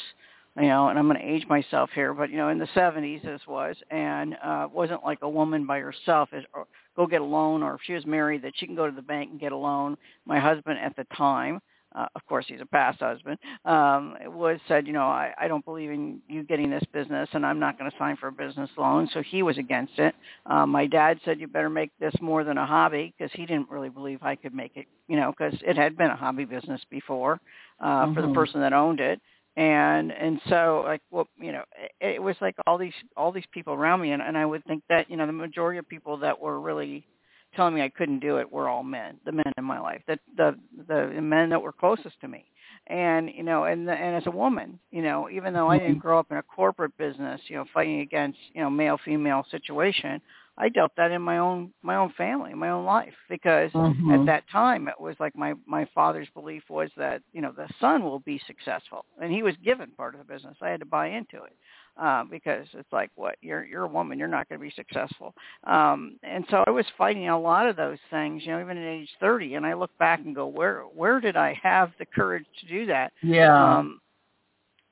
[0.56, 3.22] you know, and I'm going to age myself here, but you know, in the 70s
[3.22, 7.24] this was, and uh, wasn't like a woman by herself is or go get a
[7.24, 9.52] loan, or if she was married, that she can go to the bank and get
[9.52, 9.96] a loan.
[10.26, 11.60] My husband at the time,
[11.94, 15.64] uh, of course, he's a past husband, um, was said, you know, I, I don't
[15.64, 18.70] believe in you getting this business, and I'm not going to sign for a business
[18.76, 19.08] loan.
[19.12, 20.14] So he was against it.
[20.46, 23.70] Um, my dad said, you better make this more than a hobby, because he didn't
[23.70, 26.80] really believe I could make it, you know, because it had been a hobby business
[26.90, 27.40] before
[27.80, 28.34] uh, for the Mhm.
[28.34, 29.20] person that owned it.
[29.56, 31.62] And and so like well you know
[32.00, 34.64] it, it was like all these all these people around me and, and I would
[34.64, 37.06] think that you know the majority of people that were really
[37.54, 40.18] telling me I couldn't do it were all men, the men in my life, the
[40.36, 40.56] the
[40.88, 42.44] the men that were closest to me.
[42.88, 45.98] And you know, and the, and as a woman, you know, even though I didn't
[45.98, 50.20] grow up in a corporate business, you know, fighting against you know male female situation,
[50.58, 54.20] I dealt that in my own my own family, my own life, because Mhm.
[54.20, 57.68] at that time it was like my my father's belief was that you know the
[57.80, 60.56] son will be successful, and he was given part of the business.
[60.60, 61.56] I had to buy into it
[62.00, 65.34] uh, because it's like what you're you're a woman, you're not going to be successful.
[65.64, 68.86] Um, and so I was fighting a lot of those things, you know, even at
[68.86, 69.54] age 30.
[69.54, 72.86] And I look back and go, where where did I have the courage to do
[72.86, 73.12] that?
[73.22, 73.78] Yeah.
[73.78, 74.00] Um,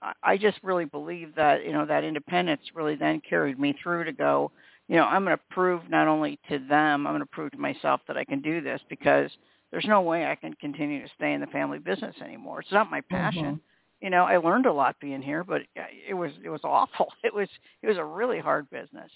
[0.03, 4.05] I- I just really believe that you know that independence really then carried me through
[4.05, 4.51] to go.
[4.89, 7.59] You know, I'm going to prove not only to them, I'm going to prove to
[7.59, 9.31] myself that I can do this because
[9.71, 12.61] there's no way I can continue to stay in the family business anymore.
[12.61, 13.61] It's not my passion Mhm.
[14.01, 15.63] You know, I learned a lot being here, but
[16.09, 17.09] it was it was awful.
[17.23, 17.49] It was
[17.83, 19.11] it was a really hard business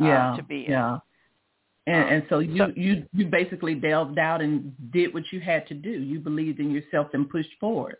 [0.00, 0.34] uh, yeah.
[0.36, 0.72] to be in.
[0.72, 0.98] Yeah.
[1.86, 5.66] And, and so you, so- you, you basically delved out and did what you had
[5.68, 5.90] to do.
[5.90, 7.96] You believed in yourself and pushed forward.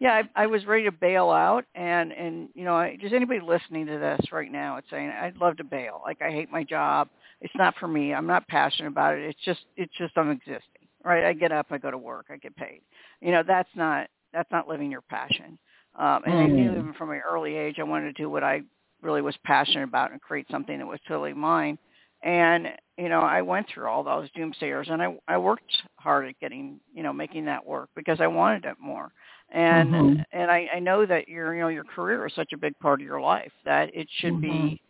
[0.00, 3.40] yeah, I, I was ready to bail out, and and you know, I, just anybody
[3.40, 6.02] listening to this right now, it's saying I'd love to bail.
[6.04, 7.08] Like I hate my job.
[7.40, 8.14] It's not for me.
[8.14, 9.24] I'm not passionate about it.
[9.24, 10.88] It's just it's just I'm existing.
[11.04, 11.24] Right?
[11.24, 12.82] I get up, I go to work, I get paid.
[13.20, 15.58] You know, that's not that's not living your passion.
[15.98, 16.42] Um, and mm.
[16.42, 16.78] I knew mm.
[16.78, 18.62] even from an early age I wanted to do what I
[19.02, 21.78] really was passionate about and create something that was totally mine.
[22.22, 26.38] And you know, I went through all those doomsayers, and I I worked hard at
[26.40, 29.10] getting you know making that work because I wanted it more.
[29.50, 30.22] And mm-hmm.
[30.32, 33.00] and I, I know that your you know your career is such a big part
[33.00, 34.68] of your life that it should mm-hmm.
[34.68, 34.82] be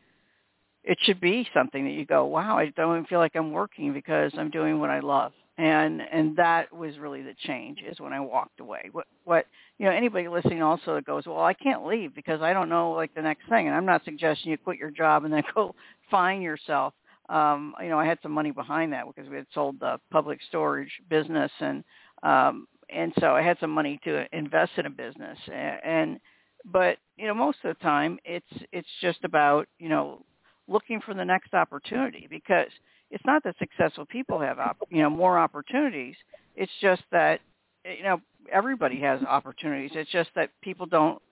[0.85, 3.93] it should be something that you go, wow, I don't even feel like I'm working
[3.93, 5.33] because I'm doing what I love.
[5.63, 8.89] And and that was really the change is when I walked away.
[8.91, 9.47] What what
[9.79, 12.93] you know anybody listening also that goes, well, I can't leave because I don't know
[12.93, 13.67] like the next thing.
[13.67, 15.75] And I'm not suggesting you quit your job and then go
[16.11, 16.95] find yourself
[17.29, 20.39] um, you know, I had some money behind that because we had sold the public
[20.49, 21.85] storage business and
[22.23, 26.21] um, and so I had some money to invest in a business and, and
[26.65, 30.25] but you know most of the time it's it's just about you know
[30.69, 32.69] looking for the next opportunity because
[33.13, 36.17] it's not that successful people have op- you know more opportunities
[36.57, 37.41] it's just that
[37.85, 38.21] you know
[38.51, 41.23] everybody has opportunities it's just that people don't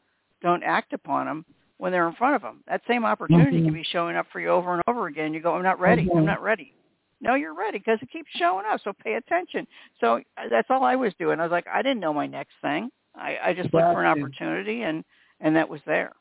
[0.42, 1.44] don't act upon them
[1.80, 2.62] when they're in front of them.
[2.68, 3.66] That same opportunity mm-hmm.
[3.66, 5.32] can be showing up for you over and over again.
[5.32, 6.04] You go, I'm not ready.
[6.04, 6.18] Mm-hmm.
[6.18, 6.74] I'm not ready.
[7.22, 8.80] No, you're ready because it keeps showing up.
[8.84, 9.66] So pay attention.
[10.00, 11.40] So uh, that's all I was doing.
[11.40, 12.90] I was like, I didn't know my next thing.
[13.14, 15.04] I, I just looked for an opportunity, and
[15.40, 16.12] and that was there.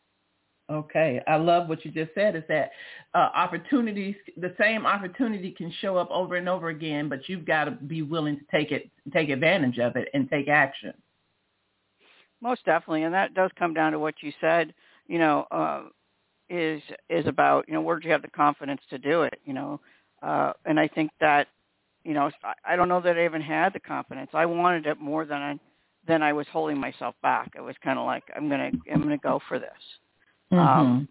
[0.69, 2.35] Okay, I love what you just said.
[2.35, 2.71] Is that
[3.15, 4.15] uh, opportunities?
[4.37, 8.03] The same opportunity can show up over and over again, but you've got to be
[8.03, 10.93] willing to take it, take advantage of it, and take action.
[12.39, 14.73] Most definitely, and that does come down to what you said
[15.09, 15.81] you know, uh,
[16.49, 19.53] is is about you know where do you have the confidence to do it, you
[19.53, 19.81] know,
[20.21, 21.47] uh, and I think that
[22.05, 24.29] you know I, I don't know that I even had the confidence.
[24.33, 25.59] I wanted it more than I
[26.07, 27.51] than I was holding myself back.
[27.57, 29.69] It was kind of like I'm gonna I'm gonna go for this.
[30.51, 30.59] Mm-hmm.
[30.59, 31.07] Um,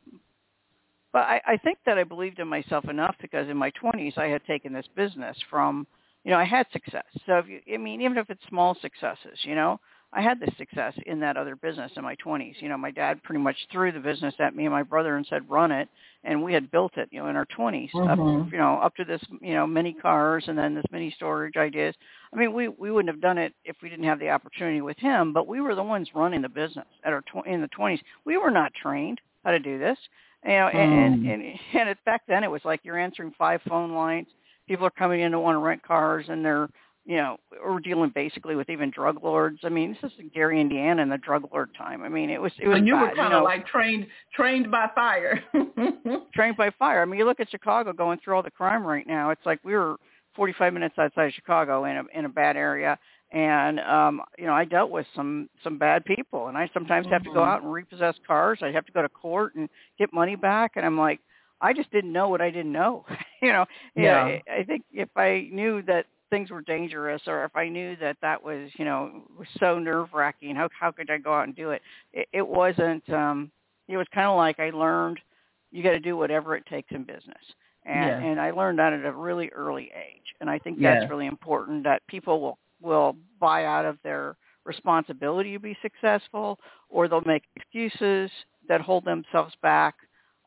[1.12, 4.26] but I, I think that I believed in myself enough because in my 20s I
[4.26, 5.86] had taken this business from,
[6.24, 7.06] you know, I had success.
[7.26, 9.80] So if you, I mean, even if it's small successes, you know,
[10.12, 12.54] I had this success in that other business in my 20s.
[12.60, 15.26] You know, my dad pretty much threw the business at me and my brother and
[15.28, 15.88] said, "Run it,"
[16.24, 17.10] and we had built it.
[17.12, 18.08] You know, in our 20s, mm-hmm.
[18.08, 21.58] up, you know, up to this, you know, many cars and then this mini storage
[21.58, 21.94] ideas.
[22.32, 24.96] I mean, we we wouldn't have done it if we didn't have the opportunity with
[24.98, 25.34] him.
[25.34, 28.00] But we were the ones running the business at our tw- in the 20s.
[28.24, 29.98] We were not trained how to do this.
[30.44, 31.32] You know, and, mm.
[31.32, 34.28] and and and it, back then it was like you're answering five phone lines.
[34.68, 36.68] People are coming in to want to rent cars, and they're
[37.08, 39.60] you know, we're dealing basically with even drug lords.
[39.64, 42.02] I mean, this is Gary, Indiana, in the drug lord time.
[42.02, 42.76] I mean, it was it was.
[42.76, 45.42] And you bad, were kind of you know, like trained trained by fire.
[46.34, 47.00] trained by fire.
[47.00, 49.30] I mean, you look at Chicago going through all the crime right now.
[49.30, 49.96] It's like we were
[50.36, 52.98] 45 minutes outside of Chicago in a in a bad area,
[53.30, 57.12] and um, you know, I dealt with some some bad people, and I sometimes mm-hmm.
[57.12, 57.50] have to go mm-hmm.
[57.50, 58.60] out and repossess cars.
[58.62, 61.20] I have to go to court and get money back, and I'm like.
[61.60, 63.04] I just didn't know what I didn't know.
[63.42, 64.28] you know, yeah.
[64.28, 64.54] yeah.
[64.60, 68.42] I think if I knew that things were dangerous or if I knew that that
[68.42, 71.70] was, you know, was so nerve wracking, how how could I go out and do
[71.70, 71.82] it?
[72.12, 73.08] It, it wasn't.
[73.10, 73.50] um
[73.88, 75.18] It was kind of like I learned
[75.70, 77.42] you got to do whatever it takes in business,
[77.84, 78.30] and yeah.
[78.30, 81.08] and I learned that at a really early age, and I think that's yeah.
[81.08, 87.08] really important that people will will buy out of their responsibility to be successful, or
[87.08, 88.30] they'll make excuses
[88.68, 89.94] that hold themselves back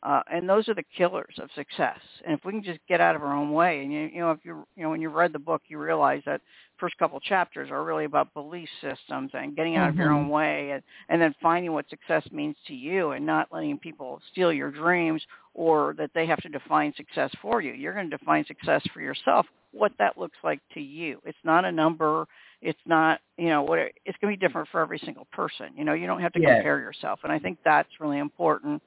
[0.04, 2.00] uh, and those are the killers of success.
[2.26, 4.32] And if we can just get out of our own way, and you, you know,
[4.32, 6.42] if you you know when you read the book, you realize that
[6.80, 10.00] first couple chapters are really about belief systems and getting out mm-hmm.
[10.00, 10.32] of your own mm-hmm.
[10.32, 14.52] way, and and then finding what success means to you, and not letting people steal
[14.52, 15.22] your dreams
[15.54, 17.74] or that they have to define success for you.
[17.74, 19.46] You're going to define success for yourself.
[19.72, 21.22] What that looks like to you.
[21.26, 22.26] It's not a number.
[22.64, 25.68] It's not you know what it, it's going to be different for every single person.
[25.76, 26.56] You know, you don't have to yes.
[26.56, 28.82] compare yourself, and I think that's really important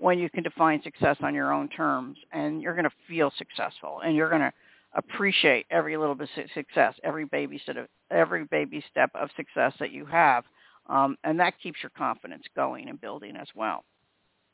[0.00, 4.00] when you can define success on your own terms and you're going to feel successful
[4.04, 4.52] and you're going to
[4.94, 9.72] appreciate every little bit of success, every baby step of, every baby step of success
[9.78, 10.44] that you have.
[10.88, 13.84] Um, and that keeps your confidence going and building as well.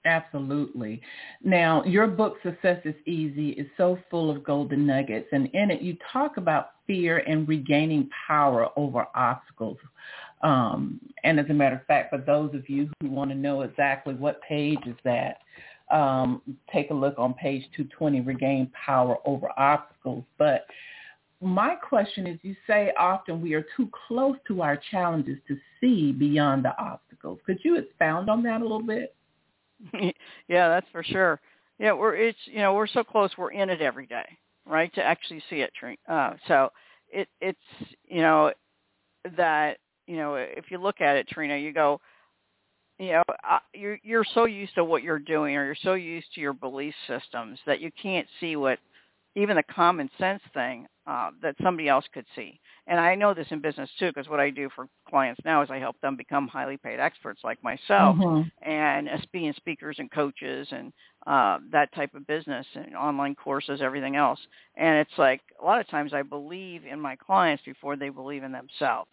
[0.04, 1.00] Absolutely.
[1.42, 5.26] Now, your book, Success is Easy, is so full of golden nuggets.
[5.32, 9.78] And in it, you talk about fear and regaining power over obstacles.
[10.42, 13.62] Um, and as a matter of fact, for those of you who want to know
[13.62, 15.38] exactly what page is that,
[15.90, 20.24] um, take a look on page 220, Regain Power Over Obstacles.
[20.36, 20.66] But
[21.40, 26.12] my question is, you say often we are too close to our challenges to see
[26.12, 27.38] beyond the obstacles.
[27.46, 29.14] Could you expound on that a little bit?
[30.48, 31.40] yeah, that's for sure.
[31.78, 33.30] Yeah, we're it's you know we're so close.
[33.36, 34.92] We're in it every day, right?
[34.94, 35.72] To actually see it.
[36.08, 36.70] Uh, so
[37.10, 37.58] it it's
[38.08, 38.52] you know
[39.36, 42.00] that you know, if you look at it, Trina, you go,
[42.98, 43.22] you know,
[43.74, 46.94] you're you're so used to what you're doing, or you're so used to your belief
[47.06, 48.78] systems that you can't see what
[49.34, 52.58] even the common sense thing uh, that somebody else could see.
[52.86, 55.70] And I know this in business too, because what I do for clients now is
[55.70, 58.50] I help them become highly paid experts like myself, Mhm.
[58.62, 60.92] and as being speakers and coaches and
[61.26, 64.40] uh, that type of business and online courses, everything else.
[64.76, 68.42] And it's like a lot of times I believe in my clients before they believe
[68.42, 69.10] in themselves,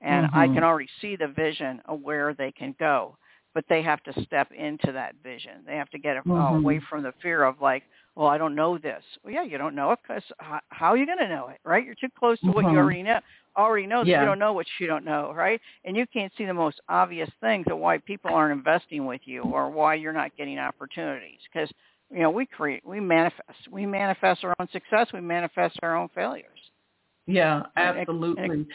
[0.00, 0.54] and I Mhm.
[0.54, 3.16] can already see the vision of where they can go.
[3.52, 5.64] But they have to step into that vision.
[5.66, 6.60] They have to get Mhm.
[6.60, 7.82] away from the fear of like,
[8.14, 9.02] well, I don't know this.
[9.24, 11.58] Well, yeah, you don't know it because how, how are you going to know it,
[11.64, 11.84] right?
[11.84, 12.76] You're too close to what you Mhm.
[12.76, 13.20] already know.
[13.56, 14.20] Already know that Yeah.
[14.20, 15.60] you don't know what you don't know, right?
[15.84, 19.42] And you can't see the most obvious things of why people aren't investing with you
[19.42, 21.40] or why you're not getting opportunities.
[21.52, 21.70] Because
[22.10, 26.08] you know, we create, we manifest, we manifest our own success, we manifest our own
[26.14, 26.59] failures.
[27.30, 28.66] Yeah, absolutely.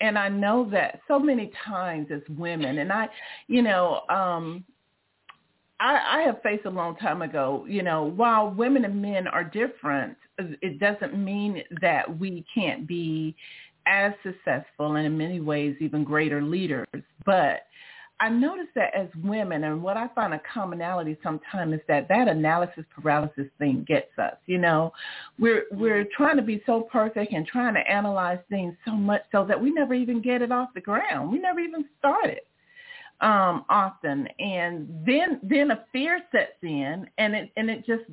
[0.00, 3.08] And, I know that so many times as women, and I,
[3.48, 4.64] you know, um,
[5.80, 9.42] I, I have faced a long time ago, you know, while women and men are
[9.42, 13.34] different, it doesn't mean that we can't be
[13.86, 16.86] as successful and in many ways even greater leaders.
[17.24, 17.62] But
[18.20, 22.28] I noticed that as women, and what I find a commonality sometimes is that that
[22.28, 24.36] analysis paralysis thing gets us.
[24.44, 24.92] You know,
[25.38, 29.46] we're we're trying to be so perfect and trying to analyze things so much so
[29.46, 31.32] that we never even get it off the ground.
[31.32, 32.46] We never even start it
[33.22, 38.04] um, often, and then then a fear sets in, and it and it just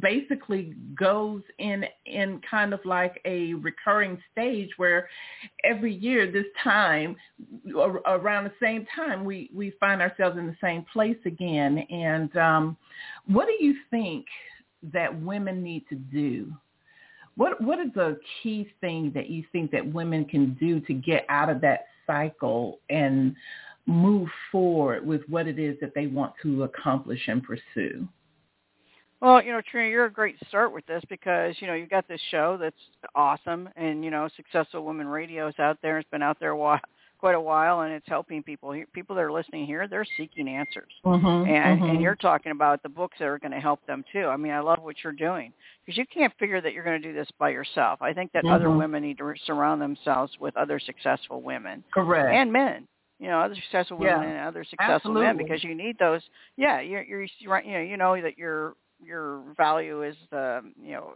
[0.00, 5.08] basically goes in in kind of like a recurring stage where
[5.64, 7.14] every year this time
[7.76, 11.78] ar- around the same time we we find ourselves in the same place again.
[11.90, 12.76] And um
[13.26, 14.26] what do you think
[14.92, 16.52] that women need to do?
[17.36, 21.26] What what is a key thing that you think that women can do to get
[21.28, 23.34] out of that cycle and
[23.86, 28.08] move forward with what it is that they want to accomplish and pursue
[29.22, 32.08] Well, you know, Trina, you're a great start with this because you know you've got
[32.08, 32.74] this show that's
[33.14, 36.00] awesome, and you know, Successful Women Radio is out there.
[36.00, 36.80] It's been out there a while,
[37.20, 38.74] quite a while, and it's helping people.
[38.92, 41.84] People that are listening here, they're seeking answers, mm-hmm, and mm-hmm.
[41.84, 44.26] and you're talking about the books that are going to help them too.
[44.26, 45.52] I mean, I love what you're doing
[45.86, 48.02] because you can't figure that you're going to do this by yourself.
[48.02, 48.78] I think that other Mhm.
[48.78, 52.88] women need to surround themselves with other successful women correct and men.
[53.20, 56.28] You know, other successful women Yeah, and other successful men because you need those.
[56.56, 57.64] Yeah, you're you're you're right.
[57.64, 58.74] You know, you know that your
[59.04, 61.14] your value is the you know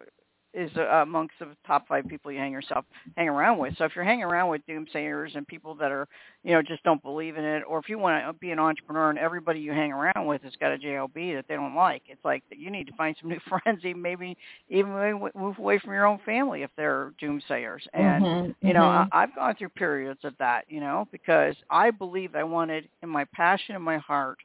[0.55, 2.85] is uh, amongst the top five people you hang yourself
[3.17, 3.75] hang around with.
[3.77, 6.09] So if you're hanging around with doomsayers and people that are
[6.45, 9.11] you know just don't believe in it, or if you want to be an entrepreneur
[9.11, 12.25] and everybody you hang around with has got a JLB that they don't like, it's
[12.25, 13.85] like you need to find some new friends.
[13.85, 14.37] Even maybe
[14.69, 17.83] even move away from your own family if they're doomsayers.
[17.93, 19.07] And Mhm, you know, mhm.
[19.13, 23.09] I, I've gone through periods of that, you know, because I believed I wanted in
[23.09, 24.39] my passion in my heart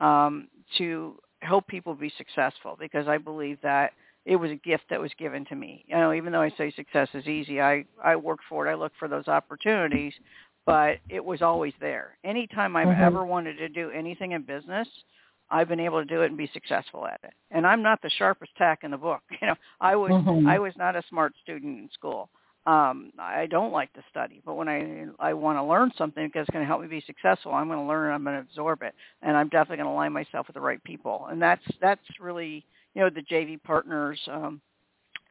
[0.00, 3.92] um, to help people be successful because I believe that
[4.24, 5.84] it was a gift that was given to me.
[5.88, 8.70] You know, even though I say success is easy, I I work for it.
[8.70, 10.12] I look for those opportunities,
[10.64, 12.16] but it was always there.
[12.24, 13.00] Anytime I've Mhm.
[13.00, 14.88] ever wanted to do anything in business,
[15.50, 17.34] I've been able to do it and be successful at it.
[17.50, 19.22] And I'm not the sharpest tack in the book.
[19.40, 20.46] You know, I was Mhm.
[20.46, 22.30] I was not a smart student in school.
[22.64, 26.42] Um, I don't like to study, but when I I want to learn something because
[26.42, 28.12] it's going to help me be successful, I'm going to learn.
[28.12, 30.82] I'm going to absorb it, and I'm definitely going to align myself with the right
[30.84, 31.26] people.
[31.28, 34.60] And that's that's really you know the JV partners, um,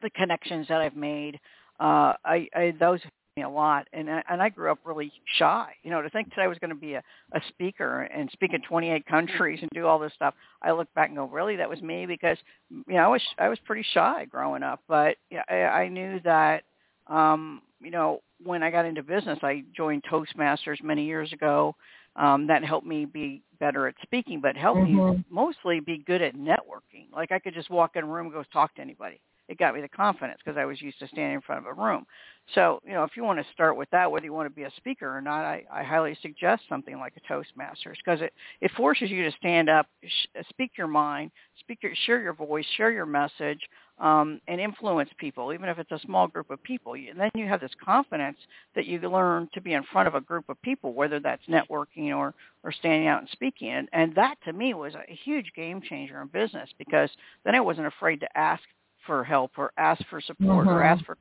[0.02, 1.40] the connections that I've made.
[1.80, 3.00] Uh, I, I those
[3.36, 5.72] me a lot, and and I grew up really shy.
[5.82, 7.02] You know, to think that I was going to be a,
[7.32, 10.34] a speaker and speak in 28 countries and do all this stuff.
[10.60, 12.36] I look back and go, really, that was me because
[12.70, 16.20] you know I was I was pretty shy growing up, but yeah, I, I knew
[16.24, 16.64] that
[17.08, 21.74] um, you know, when I got into business, I joined Toastmasters many years ago.
[22.16, 25.24] Um, that helped me be better at speaking, but helped me Mhm.
[25.30, 27.10] mostly be good at networking.
[27.12, 29.20] Like I could just walk in a room and go talk to anybody.
[29.52, 31.80] It got me the confidence because I was used to standing in front of a
[31.80, 32.06] room.
[32.54, 34.62] So, you know, if you want to start with that, whether you want to be
[34.62, 38.32] a speaker or not, I, I highly suggest something like a Toastmasters because it,
[38.62, 42.64] it forces you to stand up, sh- speak your mind, speak your, share your voice,
[42.78, 43.60] share your message,
[43.98, 46.96] um, and influence people, even if it's a small group of people.
[46.96, 48.38] You, then you have this confidence
[48.74, 52.16] that you learn to be in front of a group of people, whether that's networking
[52.16, 52.34] or,
[52.64, 53.68] or standing out and speaking.
[53.68, 57.10] And, and that to me was a huge game changer in business because
[57.44, 58.62] then I wasn't afraid to ask
[59.06, 60.84] for help or ask for support or Mhm.
[60.92, 61.18] ask for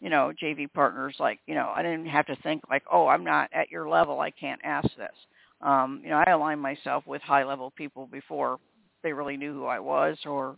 [0.00, 3.24] you know JV partners like you know I didn't have to think like oh I'm
[3.24, 4.20] not at your level.
[4.20, 5.16] I can't ask this.
[5.60, 8.58] Um you know I aligned myself with high level people before
[9.02, 10.56] they really knew who I was or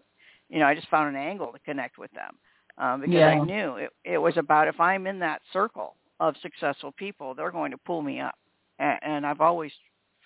[0.49, 2.39] you know I just found an angle to connect with them
[2.79, 6.93] um because I knew it it was about if I'm in that circle of successful
[6.93, 8.35] people they're going to pull me up.
[8.79, 9.73] And, and I've always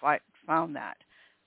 [0.01, 0.97] fi- found that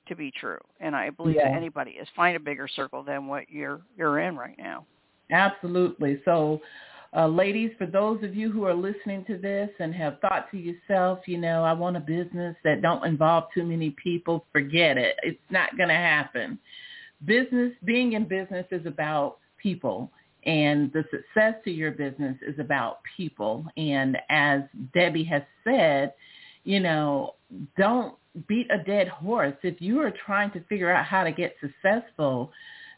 [0.07, 0.59] to be true.
[0.79, 1.49] And I believe Yeah.
[1.49, 4.85] that anybody is find a bigger circle than what you're you're in right now.
[5.31, 6.21] Absolutely.
[6.25, 6.61] So,
[7.15, 10.57] uh, ladies, for those of you who are listening to this and have thought to
[10.57, 15.17] yourself, you know, I want a business that don't involve too many people, forget it.
[15.23, 16.59] It's not going to happen.
[17.25, 20.11] Business, being in business is about people
[20.45, 23.65] and the success to your business is about people.
[23.77, 24.61] And as
[24.93, 26.13] Debbie has said,
[26.63, 27.35] you know,
[27.77, 28.15] don't
[28.47, 29.55] beat a dead horse.
[29.63, 32.51] If you are trying to figure out how to get successful,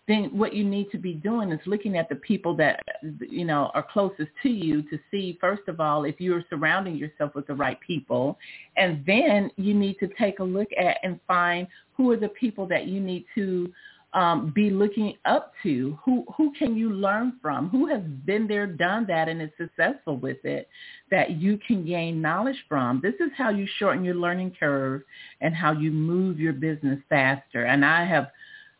[0.07, 2.79] then what you need to be doing is looking at the people that
[3.19, 7.33] you know are closest to you to see first of all if you're surrounding yourself
[7.33, 8.37] with the right people
[8.77, 12.67] and then you need to take a look at and find who are the people
[12.67, 13.71] that you need to
[14.15, 18.65] um, be looking up to who who can you learn from who has been there
[18.65, 20.67] done that and is successful with it
[21.11, 25.01] that you can gain knowledge from this is how you shorten your learning curve
[25.41, 28.31] and how you move your business faster and i have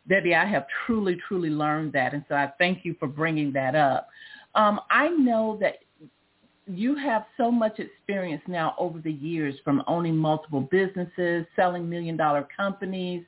[0.08, 2.14] Debbie, I have truly, truly learned that.
[2.14, 4.08] And so I thank you for bringing that up.
[4.54, 5.78] Um, I know that
[6.66, 12.16] you have so much experience now over the years from owning multiple businesses, selling million
[12.16, 13.24] dollar companies,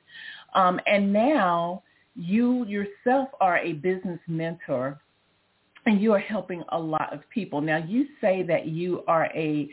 [0.55, 1.83] um, and now
[2.15, 4.99] you yourself are a business mentor
[5.85, 7.61] and you are helping a lot of people.
[7.61, 9.69] Now you say that you are a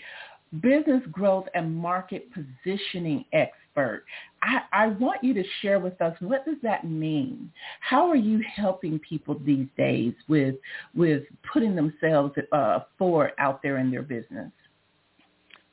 [0.61, 4.05] business growth and market positioning expert.
[4.43, 7.51] I, I, want you to share with us what does that mean?
[7.81, 10.55] How are you helping people these days with
[10.95, 14.53] with putting themselves uh, forward out there in their business?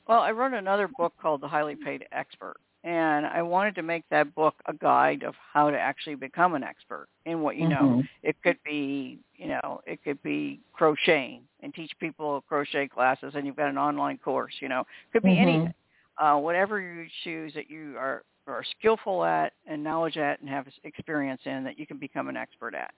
[0.08, 4.04] Well, I wrote another book called The Highly Paid Expert, and I wanted to make
[4.10, 8.00] that book a guide of how to actually become an expert in what you mm-hmm.
[8.00, 8.04] know.
[8.24, 13.46] It could be, you know, it could be crocheting and teach people crochet classes, and
[13.46, 14.54] you've got an online course.
[14.62, 15.48] You know, it could be mm-hmm.
[15.48, 15.74] anything.
[16.18, 20.68] Uh, whatever you choose that you are are skillful at and knowledge at and have
[20.84, 22.94] experience in that you can become an expert at.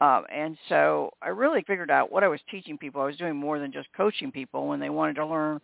[0.00, 3.00] Um, and so I really figured out what I was teaching people.
[3.00, 5.60] I was doing more than just coaching people when they wanted to learn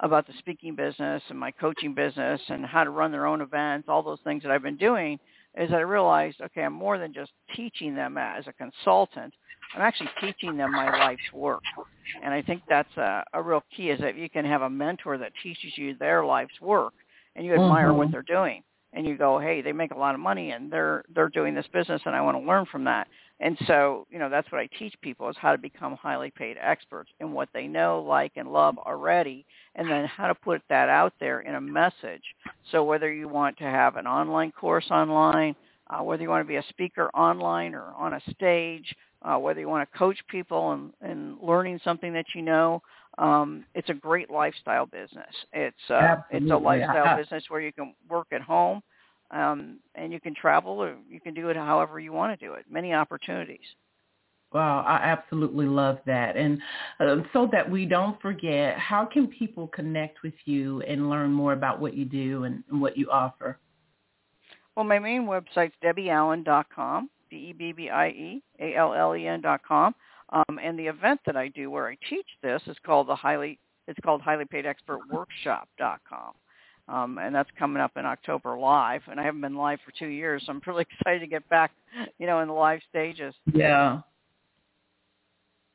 [0.00, 3.88] about the speaking business and my coaching business and how to run their own events,
[3.88, 5.18] all those things that I've been doing,
[5.58, 9.32] is that I realized, okay, I'm more than just teaching them as a consultant.
[9.74, 11.62] I'm actually teaching them my life's work.
[12.22, 15.18] And I think that's a, a real key is that you can have a mentor
[15.18, 16.92] that teaches you their life's work
[17.34, 17.98] and you admire mm-hmm.
[17.98, 21.04] what they're doing and you go, hey, they make a lot of money and they're
[21.14, 23.08] they're doing this business and I want to learn from that.
[23.38, 26.56] And so, you know, that's what I teach people is how to become highly paid
[26.60, 30.88] experts in what they know, like, and love already, and then how to put that
[30.88, 32.22] out there in a message.
[32.72, 35.54] So whether you want to have an online course online,
[35.88, 39.60] uh, whether you want to be a speaker online or on a stage, uh, whether
[39.60, 42.80] you want to coach people and, and learning something that you know,
[43.18, 45.34] um, it's a great lifestyle business.
[45.52, 48.82] It's uh, it's a lifestyle business where you can work at home
[49.30, 52.54] um, and you can travel or you can do it however you want to do
[52.54, 52.66] it.
[52.70, 53.58] Many opportunities.
[54.52, 56.36] Wow, I absolutely love that.
[56.36, 56.60] And
[57.00, 61.52] uh, so that we don't forget, how can people connect with you and learn more
[61.52, 63.58] about what you do and, and what you offer?
[64.76, 69.94] Well, my main website's debbieallen.com, D-E-B-B-I-E-A-L-L-E-N dot com.
[70.30, 73.58] Um, and the event that I do where I teach this is called the highly
[73.88, 76.32] it's called highly paid expert workshop.com.
[76.88, 79.02] Um, and that's coming up in October live.
[79.10, 81.72] And I haven't been live for two years, so I'm really excited to get back,
[82.18, 83.34] you know, in the live stages.
[83.52, 84.00] Yeah,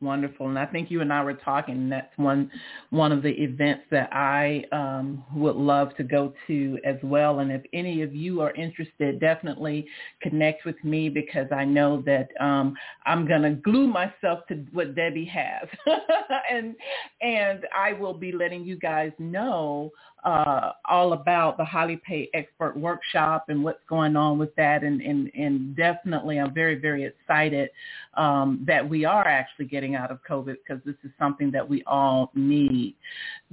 [0.02, 1.88] Wonderful, and I think you and I were talking.
[1.88, 2.50] That's one
[2.90, 7.38] one of the events that I um, would love to go to as well.
[7.38, 9.86] And if any of you are interested, definitely
[10.24, 12.74] connect with me because I know that um,
[13.06, 15.70] I'm going to glue myself to what Debbie has,
[16.52, 16.76] and
[17.22, 19.92] and I will be letting you guys know
[20.24, 24.84] uh, all about the highly paid expert workshop and what's going on with that.
[24.84, 27.70] And, and, and definitely I'm very, very excited
[28.16, 31.84] um, that we are actually getting out of COVID because this is something that we
[31.86, 32.96] all need.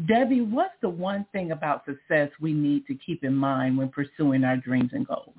[0.07, 4.45] Debbie, what's the one thing about success we need to keep in mind when pursuing
[4.45, 5.35] our dreams and goals?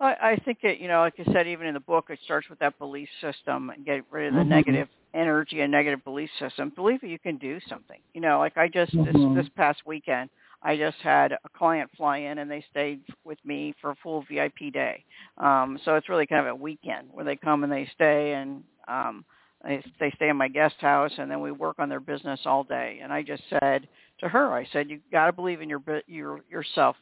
[0.00, 2.48] I, I think it, you know, like I said, even in the book, it starts
[2.48, 4.48] with that belief system and get rid of the mm-hmm.
[4.48, 6.72] negative energy and negative belief system.
[6.74, 8.00] Believe that you can do something.
[8.14, 9.34] You know, like I just mm-hmm.
[9.34, 10.30] this this past weekend,
[10.62, 14.24] I just had a client fly in and they stayed with me for a full
[14.30, 15.04] VIP day.
[15.38, 18.62] Um, so it's really kind of a weekend where they come and they stay and
[18.88, 19.24] um,
[19.64, 22.64] they, they stay in my guest house and then we work on their business all
[22.64, 23.00] day.
[23.02, 23.88] And I just said
[24.20, 26.96] to her, I said, you got to believe in your your yourself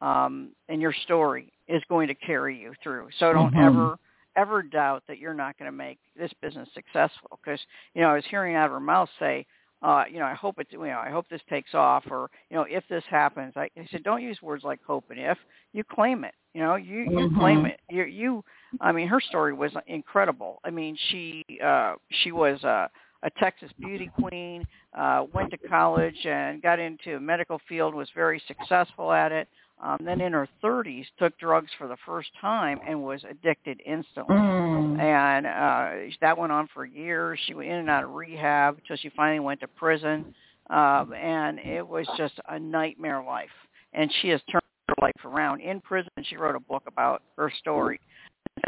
[0.00, 3.08] um, and your story is going to carry you through.
[3.18, 3.64] So don't mm-hmm.
[3.64, 3.98] ever
[4.34, 7.60] ever doubt that you're not going to make this business successful because
[7.94, 9.46] you know I was hearing out of her mouth say
[9.82, 12.56] uh, you know, I hope it, you know, I hope this takes off, or you
[12.56, 15.36] know, if this happens, I, I said, don't use words like hope and if.
[15.72, 16.34] You claim it.
[16.54, 17.38] You know, you you Mhm.
[17.38, 17.80] claim it.
[17.90, 18.44] You you.
[18.80, 20.60] I mean, her story was incredible.
[20.64, 22.88] I mean, she uh, she was a,
[23.24, 24.64] a Texas beauty queen,
[24.96, 29.48] uh, went to college and got into a medical field, was very successful at it.
[29.84, 34.36] Um, then in her 30s, took drugs for the first time and was addicted instantly
[34.36, 35.00] Mm.
[35.00, 38.96] and uh that went on for years she went in and out of rehab until
[38.96, 40.34] she finally went to prison
[40.70, 43.50] um and it was just a nightmare life
[43.92, 47.50] and she has turned her life around in prison she wrote a book about her
[47.58, 47.98] story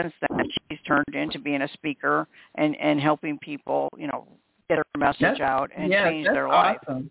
[0.01, 0.41] since then
[0.71, 4.27] she's turned into being a speaker and and helping people you know
[4.69, 7.11] get her message That's- out and yes, change their life awesome.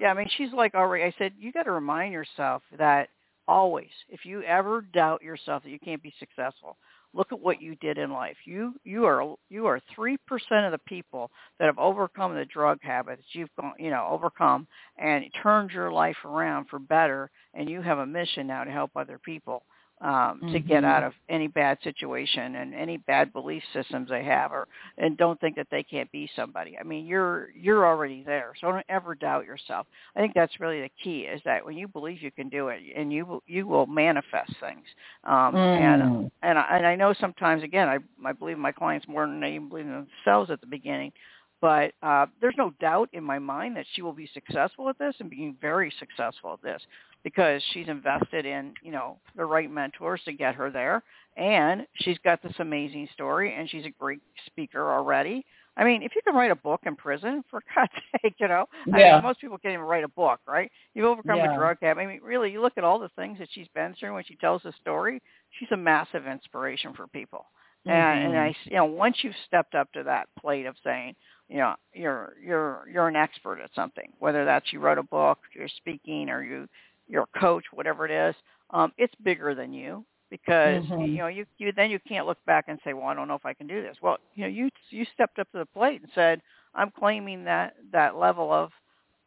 [0.00, 1.02] yeah, I mean, she's like already.
[1.04, 3.08] I said you got to remind yourself that
[3.48, 6.76] always, if you ever doubt yourself that you can't be successful,
[7.14, 8.36] look at what you did in life.
[8.44, 12.78] You you are you are three percent of the people that have overcome the drug
[12.82, 14.68] habits you've gone, you know, overcome
[14.98, 17.30] and turned your life around for better.
[17.54, 19.64] And you have a mission now to help other people
[20.00, 20.88] um, to get Mhm.
[20.88, 24.68] out of any bad situation and any bad belief systems they have, or
[24.98, 26.78] and don't think that they can't be somebody.
[26.78, 29.86] I mean, you're you're already there, so don't ever doubt yourself.
[30.16, 32.80] I think that's really the key is that when you believe you can do it,
[32.96, 34.86] and you will- you will manifest things.
[35.24, 36.30] Um, And Mm.
[36.42, 39.54] and I, and I know sometimes again I I believe my clients more than they
[39.54, 41.12] even believe in themselves at the beginning,
[41.60, 45.14] but uh, there's no doubt in my mind that she will be successful at this
[45.18, 46.82] and being very successful at this
[47.24, 51.02] because she's invested in you know the right mentors to get her there,
[51.36, 55.44] and she's got this amazing story, and she's a great speaker already.
[55.76, 57.92] I mean, if you can write a book in prison, for God's
[58.22, 59.14] sake, you know, I Yeah.
[59.14, 60.70] mean, most people can't even write a book, right?
[60.94, 61.52] You've overcome Yeah.
[61.52, 62.00] a drug habit.
[62.00, 64.34] I mean, really, you look at all the things that she's been through when she
[64.36, 65.22] tells the story.
[65.58, 67.46] She's a massive inspiration for people.
[67.86, 68.40] And, and mm-hmm.
[68.40, 71.14] I, you know, once you've stepped up to that plate of saying,
[71.48, 75.38] you know, you're you're you're an expert at something, whether that's you wrote a book,
[75.54, 76.68] you're speaking, or you
[77.08, 78.34] you're coach, whatever it is,
[78.70, 81.12] um, it's bigger than you because Mhm.
[81.12, 83.34] you know you you then you can't look back and say, well, I don't know
[83.34, 83.96] if I can do this.
[84.02, 86.42] Well, you know, you you stepped up to the plate and said,
[86.74, 88.70] I'm claiming that that level of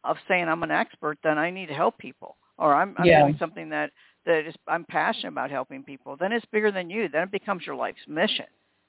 [0.04, 3.22] of saying I'm an expert, then I need to help people, or I'm, I'm Yeah.
[3.22, 3.92] doing something that
[4.26, 6.16] that is I'm passionate about helping people.
[6.18, 7.08] Then it's bigger than you.
[7.10, 8.46] Then it becomes your life's mission,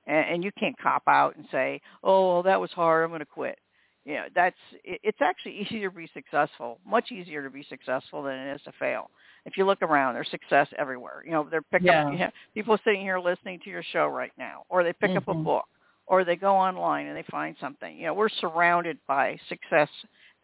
[0.06, 3.04] and, and you can't cop out and say, oh, well, that was hard.
[3.04, 3.58] I'm going to quit.
[4.04, 8.22] You know, that's it, it's actually easier to be successful, much easier to be successful
[8.22, 9.10] than it is to fail.
[9.44, 11.22] If you look around, there's success everywhere.
[11.24, 12.00] You know, they're pick Yeah.
[12.06, 15.16] up you know, people sitting here listening to your show right now, or they pick
[15.16, 15.44] up a Mhm.
[15.44, 15.64] book,
[16.06, 17.96] or they go online and they find something.
[17.96, 19.88] You know, we're surrounded by success,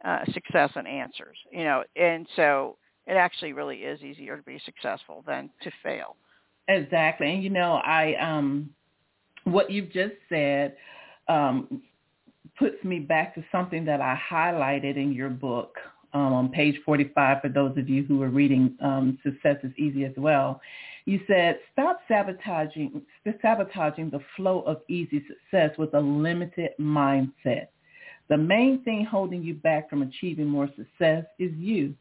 [0.05, 1.37] uh, success and answers.
[1.53, 6.17] You know, and so it actually really is easier to be successful than to fail.
[6.69, 7.33] Exactly.
[7.33, 8.71] And you know, I um
[9.45, 10.77] what you've just said
[11.29, 11.83] um
[12.59, 15.77] puts me back to something that I highlighted in your book
[16.13, 20.05] um, on page 45 for those of you who are reading um, Success is Easy
[20.05, 20.61] as well.
[21.05, 23.03] You said, stop sabotaging,
[23.41, 27.69] sabotaging the flow of easy success with a limited mindset.
[28.29, 31.95] The main thing holding you back from achieving more success is you.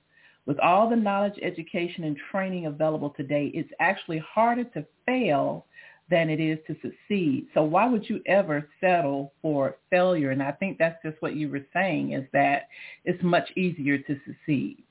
[0.45, 5.65] With all the knowledge, education, and training available today, it's actually harder to fail
[6.09, 7.47] than it is to succeed.
[7.53, 10.31] So why would you ever settle for failure?
[10.31, 12.67] And I think that's just what you were saying is that
[13.05, 14.83] it's much easier to succeed.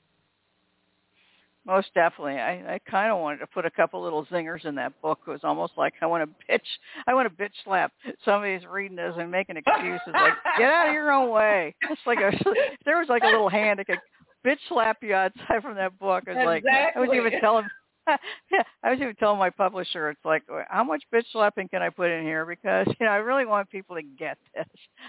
[1.65, 2.35] Most definitely.
[2.35, 5.19] I, I kind of wanted to put a couple little zingers in that book.
[5.27, 6.61] It was almost like I want to bitch.
[7.07, 7.91] I want to bitch slap
[8.23, 11.75] somebody's reading this and making excuses like, get out of your own way.
[11.89, 12.31] It's like a,
[12.85, 13.99] there was like a little hand that could
[14.45, 16.23] bitch slap you outside from that book.
[16.25, 17.41] It's like I was even Exactly.
[17.41, 17.69] telling yeah,
[18.83, 22.09] I was even telling my publisher, it's like, how much bitch slapping can I put
[22.09, 22.45] in here?
[22.45, 24.65] Because you know, I really want people to get this.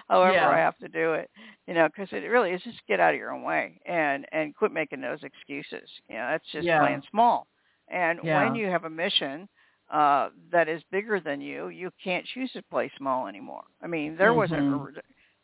[0.09, 0.53] However, Yeah.
[0.53, 1.31] I have to do it.
[1.67, 4.55] You know, because it really is just get out of your own way and and
[4.55, 5.89] quit making those excuses.
[6.09, 6.77] You know, that's just Yeah.
[6.77, 7.47] playing small.
[7.89, 8.33] And Yeah.
[8.33, 9.49] when you have a mission
[9.93, 13.65] uh that is bigger than you, you can't choose to play small anymore.
[13.83, 14.69] I mean, there wasn't Mhm.
[14.69, 14.91] a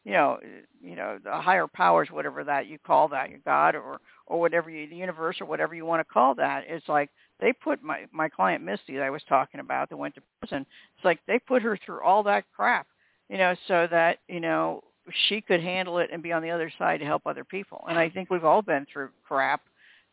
[0.04, 0.38] you know,
[0.82, 4.70] you know, the higher powers, whatever that you call that, your God or or whatever
[4.70, 6.64] you, the universe or whatever you want to call that.
[6.68, 7.10] It's like
[7.40, 10.66] they put my my client Misty that I was talking about that went to prison.
[10.96, 12.86] It's like they put her through all that crap,
[13.28, 14.82] you know, so that you know
[15.28, 17.84] she could handle it and be on the other side to help other people.
[17.88, 19.62] And I think we've all been through crap,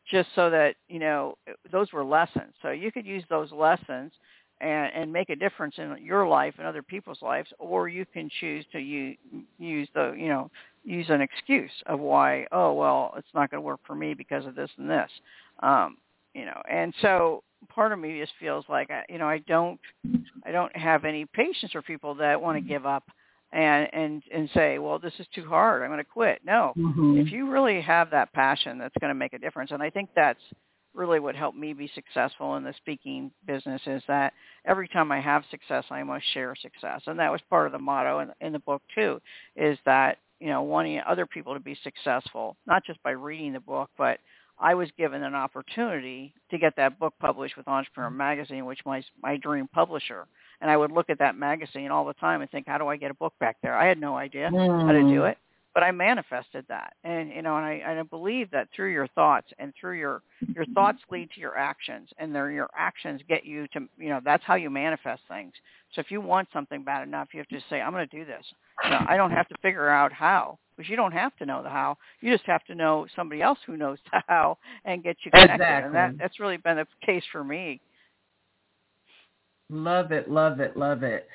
[0.10, 1.38] just so that you know
[1.72, 2.54] those were lessons.
[2.62, 4.12] So you could use those lessons
[4.60, 8.30] and, and make a difference in your life and other people's lives, or you can
[8.40, 9.18] choose to use,
[9.58, 10.50] use the you know
[10.84, 14.46] use an excuse of why oh well it's not going to work for me because
[14.46, 15.10] of this and this,
[15.62, 15.98] um,
[16.34, 16.62] you know.
[16.70, 19.80] And so part of me just feels like I, you know I don't
[20.46, 23.04] I don't have any patience for people that want to give up
[23.54, 25.82] and and and say, well, this is too hard.
[25.82, 26.42] I'm going to quit.
[26.46, 27.20] No, Mhm.
[27.20, 29.72] if you really have that passion, that's going to make a difference.
[29.72, 30.42] And I think that's
[30.94, 34.34] really what helped me be successful in the speaking business is that
[34.66, 37.80] every time I have success, I must share success, and that was part of the
[37.80, 39.22] motto in, in the book too.
[39.56, 43.60] Is that you know wanting other people to be successful, not just by reading the
[43.60, 44.20] book, but
[44.62, 49.04] I was given an opportunity to get that book published with Entrepreneur Magazine, which was
[49.22, 50.28] my dream publisher.
[50.62, 52.96] And I would look at that magazine all the time and think, how do I
[52.96, 53.76] get a book back there?
[53.76, 55.32] I had no idea how to do Mm.
[55.32, 55.38] it,
[55.74, 56.94] but I manifested that.
[57.04, 60.22] And you know, and I and I believe that through your thoughts and through your
[60.54, 64.20] your thoughts lead to your actions, and then your actions get you to you know
[64.24, 65.54] that's how you manifest things.
[65.94, 68.26] So if you want something bad enough, you have to say, I'm going to do
[68.26, 68.46] this.
[68.84, 71.62] You know, I don't have to figure out how, because you don't have to know
[71.62, 71.98] the how.
[72.22, 75.86] You just have to know somebody else who knows the how and get you connected.
[75.86, 77.82] And that that's really been the case for me.
[79.70, 81.28] Love it, love it, love it.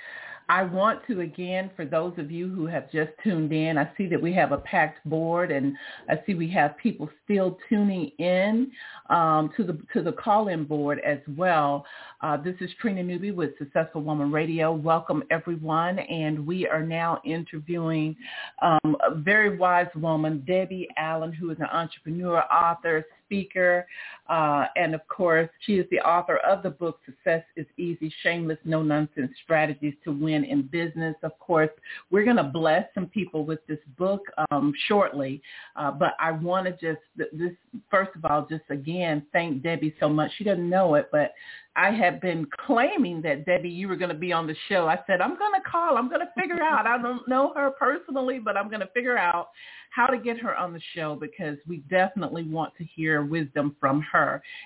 [0.49, 4.07] I want to again, for those of you who have just tuned in, I see
[4.07, 5.77] that we have a packed board, and
[6.09, 8.71] I see we have people still tuning in
[9.11, 11.85] um, to the to the call-in board as well.
[12.21, 14.73] Uh, this is Trina Newby with Successful Woman Radio.
[14.73, 18.15] Welcome everyone, and we are now interviewing
[18.63, 23.87] um, a very wise woman, Debbie Allen, who is an entrepreneur, author, speaker,
[24.29, 28.59] uh, and of course, she is the author of the book Success is Easy, Shameless,
[28.65, 31.15] No Nonsense Strategies to Win in Business.
[31.23, 31.71] Of course,
[32.11, 35.43] we're going to bless some people with this book um, shortly,
[35.77, 37.53] uh, but I want to just, this
[37.91, 40.31] first of all, just again, thank Debbie so much.
[40.37, 41.33] She doesn't know it, but
[41.77, 44.89] I have been claiming that Debbie, you were going to be on the show.
[44.89, 45.99] I said, I'm going to call.
[45.99, 46.87] I'm going to figure out.
[46.87, 49.51] I don't know her personally, but I'm going to figure out
[49.91, 54.01] how to get her on the show because we definitely want to hear wisdom from
[54.13, 54.16] her.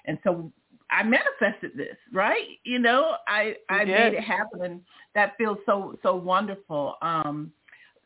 [0.06, 0.50] And so
[0.90, 2.58] I manifested this, right?
[2.64, 4.80] You know, I I made it happen, and
[5.14, 6.96] that feels so so wonderful.
[7.02, 7.52] Um,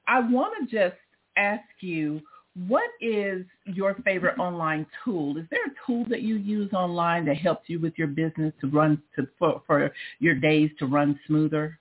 [0.06, 0.96] I want to just
[1.36, 2.20] ask you,
[2.68, 5.36] what is your favorite online tool?
[5.38, 8.68] Is there a tool that you use online that helps you with your business to
[8.68, 9.90] run to for, for
[10.20, 11.78] your days to run smoother?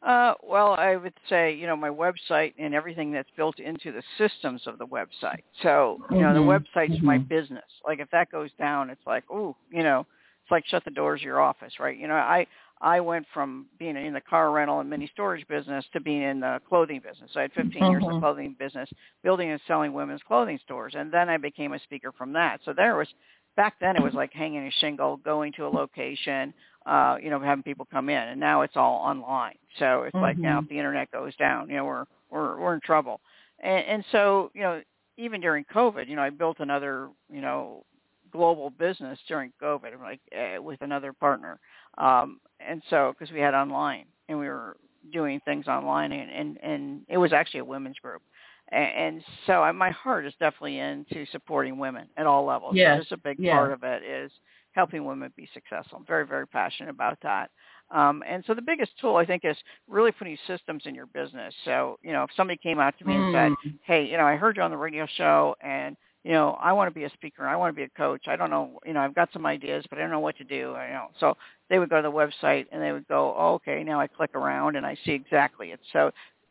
[0.00, 4.02] Uh, well, I would say, you know, my website and everything that's built into the
[4.16, 5.42] systems of the website.
[5.62, 7.28] So, you know, the Mhm, website's my mhm.
[7.28, 7.64] business.
[7.84, 10.06] Like if that goes down, it's like, ooh, you know,
[10.42, 11.96] it's like shut the doors of your office, right?
[11.96, 12.46] You know, I
[12.80, 16.38] I went from being in the car rental and mini storage business to being in
[16.38, 17.32] the clothing business.
[17.32, 18.14] So I had 15 years Mhm.
[18.14, 18.88] of clothing business,
[19.24, 22.62] building and selling women's clothing stores, and then I became a speaker from that.
[22.64, 23.12] So there was
[23.58, 26.54] back then it was like hanging a shingle, going to a location,
[26.86, 29.56] uh, you know, having people come in, and now it's all online.
[29.78, 30.60] So it's like now Mhm.
[30.60, 33.20] if the internet goes down, you know, we're we're we're in trouble.
[33.60, 34.82] And, and so you know,
[35.18, 37.84] even during COVID, you know, I built another you know
[38.32, 41.58] global business during COVID, like uh, with another partner,
[41.98, 44.76] um, and so because we had online and we were
[45.12, 48.22] doing things online, and and, and it was actually a women's group.
[48.70, 52.72] And, so I, my heart is definitely into supporting women at all levels.
[52.72, 53.54] So Yes, just a big yes.
[53.54, 54.30] part of it is
[54.72, 55.98] helping women be successful.
[55.98, 57.50] I'm very, very passionate about that.
[57.90, 59.56] Um, and so the biggest tool I think is
[59.88, 61.54] really putting systems in your business.
[61.64, 63.78] So, you know, if somebody came out to me and said, Mm.
[63.84, 66.90] hey, you know, I heard you on the radio show and, you know, I want
[66.90, 67.46] to be a speaker.
[67.46, 68.28] I want to be a coach.
[68.28, 70.44] I don't know, you know, I've got some ideas, but I don't know what to
[70.44, 70.54] do.
[70.54, 71.36] You know, so
[71.70, 74.34] they would go to the website and they would go, oh, okay, now I click
[74.34, 75.80] around and I see exactly it.
[75.92, 76.10] So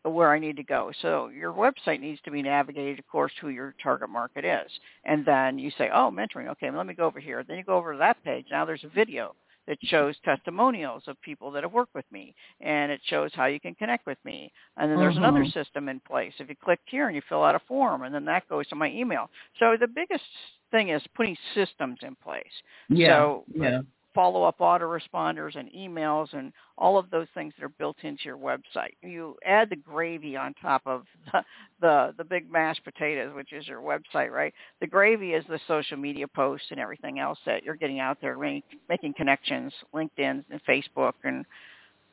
[0.09, 0.91] where I need to go.
[1.01, 4.71] So your website needs to be navigated, of course, to who your target market is.
[5.05, 6.47] And then you say, oh, mentoring.
[6.49, 7.43] Okay, let me go over here.
[7.43, 8.45] Then you go over to that page.
[8.51, 9.35] Now there's a video
[9.67, 13.59] that shows testimonials of people that have worked with me, and it shows how you
[13.59, 14.51] can connect with me.
[14.77, 15.51] And then there's another Mhm.
[15.51, 16.33] system in place.
[16.39, 18.75] If you click here and you fill out a form, and then that goes to
[18.75, 19.29] my email.
[19.59, 20.25] So the biggest
[20.71, 22.63] thing is putting systems in place.
[22.89, 23.17] Yeah.
[23.17, 23.81] So yeah.
[24.17, 28.95] Follow-up autoresponders and emails and all of those things that are built into your website.
[29.03, 31.43] You add the gravy on top of the,
[31.81, 34.51] the, the big mashed potatoes, which is your website, right?
[34.81, 38.35] The gravy is the social media posts and everything else that you're getting out there,
[38.39, 41.45] making, making connections, LinkedIn and Facebook and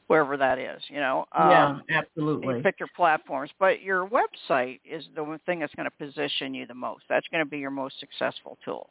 [0.09, 1.25] wherever that is, you know.
[1.35, 2.57] yeah, Um, absolutely.
[2.59, 6.67] you pick your platforms, but your website is the thing that's going to position you
[6.67, 7.05] the most.
[7.09, 8.91] That's going to be your most successful tool.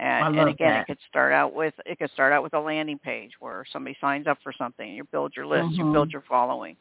[0.00, 0.80] And, and again, that.
[0.80, 3.94] it could start out with it could start out with a landing page where somebody
[4.00, 4.94] signs up for something.
[4.94, 5.92] You build your list, you Mhm.
[5.92, 6.76] build your following.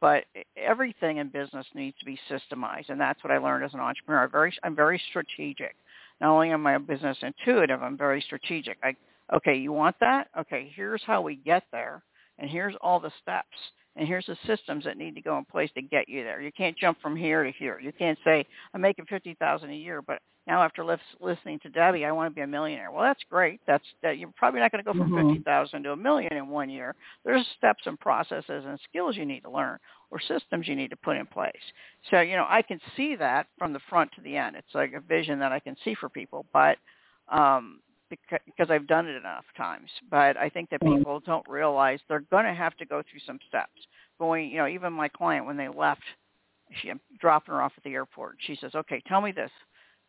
[0.00, 0.24] But
[0.56, 4.24] everything in business needs to be systemized, and that's what I learned as an entrepreneur.
[4.24, 5.76] I'm very, I'm very strategic.
[6.20, 8.78] Not only am I a business intuitive, I'm very strategic.
[8.82, 8.96] I,
[9.32, 10.28] okay, you want that?
[10.36, 12.02] Okay, here's how we get there,
[12.38, 13.56] and here's all the steps,
[13.94, 16.42] and here's the systems that need to go in place to get you there.
[16.42, 17.78] You can't jump from here to here.
[17.78, 18.44] You can't say
[18.74, 20.84] I'm making fifty thousand a year, but now after
[21.20, 22.90] listening to Debbie, I want to be a millionaire.
[22.90, 23.60] Well, that's great.
[23.66, 25.28] That's that you're probably not going to go from Mhm.
[25.28, 26.94] fifty thousand to a million in one year.
[27.24, 29.78] There's steps and processes and skills you need to learn
[30.10, 31.72] or systems you need to put in place.
[32.10, 34.56] So you know I can see that from the front to the end.
[34.56, 36.78] It's like a vision that I can see for people, but
[37.28, 39.90] um, because, because I've done it enough times.
[40.10, 40.98] But I think that Mhm.
[40.98, 43.86] people don't realize they're going to have to go through some steps.
[44.18, 46.02] Going, you know, even my client when they left,
[46.70, 48.36] she I'm dropping her off at the airport.
[48.40, 49.50] She says, "Okay, tell me this.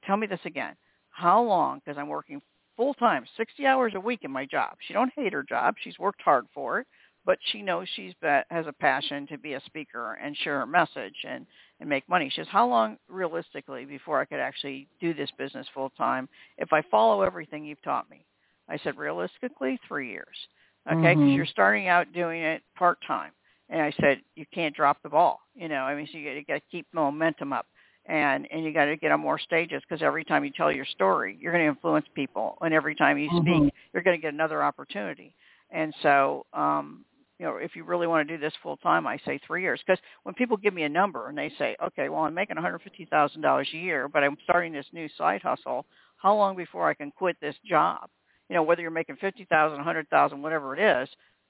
[0.07, 0.75] Tell me this again.
[1.11, 1.79] How long?
[1.79, 2.41] Because I'm working
[2.77, 4.77] full time, 60 hours a week in my job.
[4.87, 5.75] She don't hate her job.
[5.83, 6.87] She's worked hard for it,
[7.25, 10.65] but she knows she's be, has a passion to be a speaker and share her
[10.65, 11.45] message and
[11.79, 12.29] and make money.
[12.29, 16.71] She says, "How long realistically before I could actually do this business full time if
[16.73, 18.25] I follow everything you've taught me?"
[18.69, 20.47] I said, "Realistically, 3 years."
[20.89, 21.35] Okay, because Mhm.
[21.35, 23.33] you're starting out doing it part time.
[23.69, 25.41] And I said, you can't drop the ball.
[25.53, 27.67] You know, I mean, so you got to keep momentum up,
[28.07, 30.85] and and you got to get on more stages because every time you tell your
[30.85, 33.41] story, you're going to influence people, and every time you Mhm.
[33.41, 35.33] speak, you're going to get another opportunity.
[35.69, 37.05] And so, um,
[37.39, 39.81] you know, if you really want to do this full time, I say three years.
[39.85, 43.73] Because when people give me a number and they say, okay, well, I'm making $150,000
[43.73, 45.85] a year, but I'm starting this new side hustle.
[46.17, 48.09] How long before I can quit this job?
[48.49, 51.09] You know, whether you're making 50,000, 100,000, whatever it is,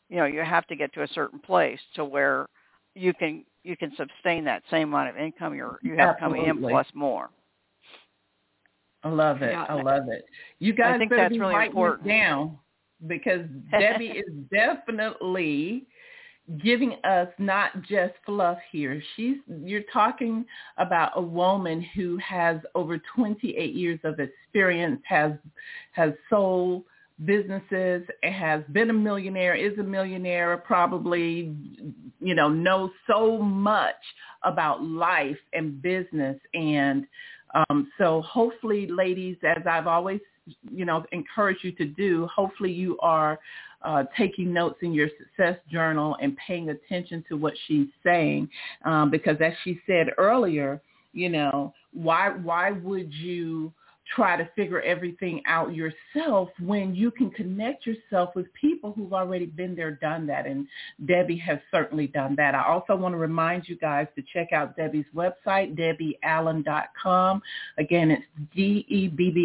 [0.10, 2.48] you know, you have to get to a certain place to where
[2.96, 6.60] you can you can sustain that same amount of income you're you have coming in
[6.60, 7.30] plus more.
[9.04, 9.52] I love it.
[9.52, 10.26] Yeah, I I- love it.
[10.60, 12.08] You guys think better that's be really writing important.
[12.08, 12.58] down
[13.06, 13.42] because
[13.72, 15.86] Debbie is definitely
[16.64, 19.02] giving us not just fluff here.
[19.16, 20.46] She's you're talking
[20.78, 25.34] about a woman who has over 28 years of experience, has
[25.92, 26.84] has sold
[27.26, 31.56] businesses, has been a millionaire, is a millionaire, probably
[32.20, 33.96] you know knows so much
[34.44, 36.38] about life and business.
[36.54, 37.08] And
[37.54, 40.20] um, so hopefully, ladies, as I've always,
[40.70, 43.40] you know, encouraged you to do, hopefully you are
[43.82, 48.50] uh, taking notes in your success journal and paying attention to what she's saying,
[48.86, 50.82] um, because as she said earlier,
[51.14, 53.72] you know, why why would you
[54.16, 59.46] try to figure everything out yourself when you can connect yourself with people who've already
[59.46, 60.46] been there, done that.
[60.46, 60.68] And
[61.06, 62.56] Debbie has certainly done that.
[62.56, 67.42] I also want to remind you guys to check out Debbie's website, debbieallen.com.
[67.78, 68.24] Again, it's
[68.56, 69.44] D-E-B-B-I-E-A-L-L-E-N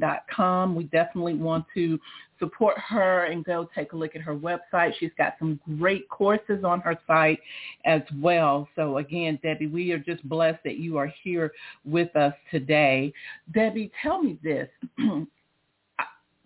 [0.00, 0.74] dot com.
[0.74, 1.98] We definitely want to
[2.38, 4.92] support her and go take a look at her website.
[4.98, 7.40] She's got some great courses on her site
[7.84, 8.68] as well.
[8.76, 11.52] So again, Debbie, we are just blessed that you are here
[11.84, 13.12] with us today.
[13.52, 14.68] Debbie, tell me this.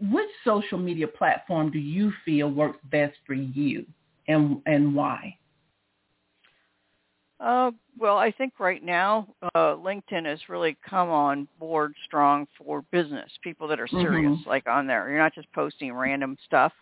[0.00, 3.84] Which social media platform do you feel works best for you
[4.28, 5.36] and and why?
[7.40, 12.82] Uh, well, I think right now uh, LinkedIn has really come on board strong for
[12.90, 14.46] business people that are serious, Mhm.
[14.46, 15.08] like on there.
[15.08, 16.72] You're not just posting random stuff.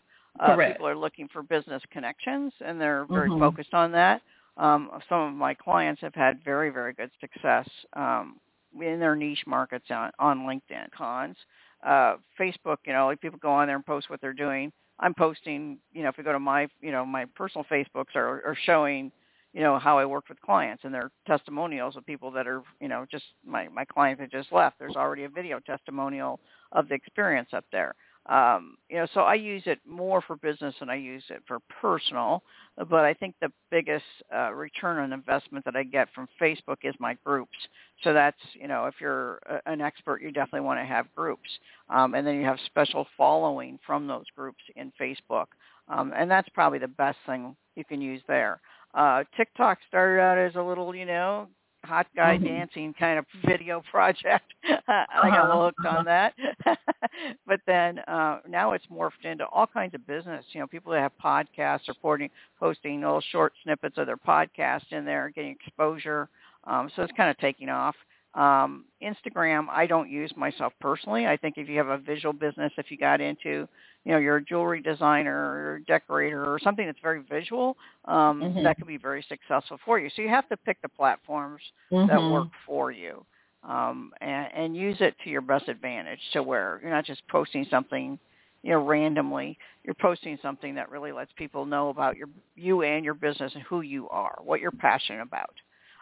[0.40, 0.72] Uh, Correct.
[0.72, 3.38] people are looking for business connections, and they're very Mhm.
[3.38, 4.22] focused on that.
[4.56, 8.40] Um, some of my clients have had very, very good success um,
[8.80, 10.90] in their niche markets on, on LinkedIn.
[10.92, 11.36] Cons,
[11.82, 14.72] uh, Facebook, you know, like people go on there and post what they're doing.
[14.98, 18.42] I'm posting, you know, if you go to my, you know, my personal Facebooks are,
[18.46, 19.12] are showing
[19.56, 22.88] you know how I worked with clients and their testimonials of people that are you
[22.88, 24.78] know just my my client that just left.
[24.78, 26.40] There's already a video testimonial
[26.72, 27.94] of the experience up there.
[28.26, 31.60] Um, you know, so I use it more for business than I use it for
[31.80, 32.42] personal.
[32.76, 34.04] But I think the biggest
[34.34, 37.56] uh, return on investment that I get from Facebook is my groups.
[38.04, 41.48] So that's you know if you're a, an expert, you definitely want to have groups,
[41.88, 45.46] um, and then you have special following from those groups in Facebook,
[45.88, 48.60] um, and that's probably the best thing you can use there.
[48.94, 51.48] Uh, TikTok started out as a little, you know,
[51.84, 52.42] hot guy Mhm.
[52.42, 54.52] dancing kind of video project.
[54.88, 56.34] I got little hooked Uh-huh, on that.
[57.46, 60.44] but then uh, now it's morphed into all kinds of business.
[60.52, 65.04] You know, people that have podcasts reporting, posting little short snippets of their podcast in
[65.04, 66.28] there, getting exposure.
[66.64, 67.94] Um, so it's kind of taking off.
[68.36, 71.26] Um, Instagram, I don't use myself personally.
[71.26, 73.66] I think if you have a visual business, if you got into,
[74.04, 78.64] you know, you're a jewelry designer or decorator or something that's very visual, um, Mhm.
[78.64, 80.10] that could be very successful for you.
[80.14, 81.62] So you have to pick the platforms
[82.08, 82.32] that Mhm.
[82.32, 83.24] work for you
[83.64, 87.66] um, and, and use it to your best advantage to where you're not just posting
[87.70, 88.18] something
[88.62, 93.04] you know randomly you're posting something that really lets people know about your you and
[93.04, 95.54] your business and who you are what you're passionate about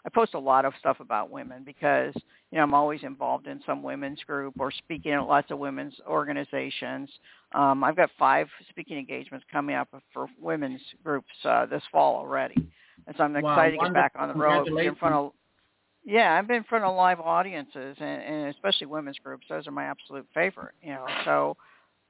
[0.04, 2.12] i post a lot of stuff about women because
[2.50, 5.94] you know i'm always involved in some women's group or speaking at lots of women's
[6.08, 7.10] organizations
[7.54, 12.70] um, i've got five speaking engagements coming up for women's groups uh, this fall already
[13.06, 15.32] and so i'm Wow, excited to get back on the road in front of
[16.04, 19.46] Yeah, I've been in front of live audiences, and, and especially women's groups.
[19.48, 20.74] Those are my absolute favorite.
[20.82, 21.56] You know, so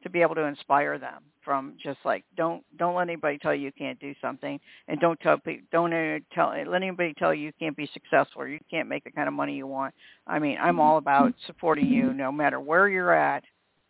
[0.04, 3.64] to be able to inspire them from just like don't don't let anybody tell you
[3.64, 5.38] you can't do something, and don't tell
[5.72, 9.10] don't tell let anybody tell you you can't be successful or you can't make the
[9.10, 9.92] kind of money you want.
[10.26, 13.42] I mean, I'm all about supporting you no matter where you're at,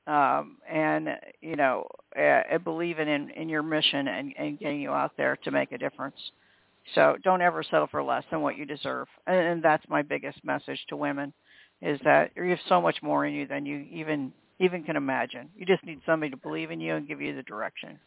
[0.06, 1.08] um, and
[1.40, 1.86] you know,
[2.18, 5.78] uh, believing in in your mission and, and getting you out there to make a
[5.78, 6.16] difference.
[6.94, 9.08] So don't ever settle for less than what you deserve.
[9.26, 11.32] And, and that's my biggest message to women
[11.80, 15.48] is that you have so much more in you than you even even can imagine.
[15.56, 17.98] You just need somebody to believe in you and give you the direction.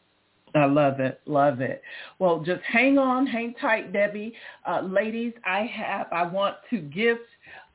[0.56, 1.82] I love it, love it.
[2.20, 4.34] Well, just hang on, hang tight, Debbie.
[4.68, 7.22] Uh, ladies, I have, I want to gift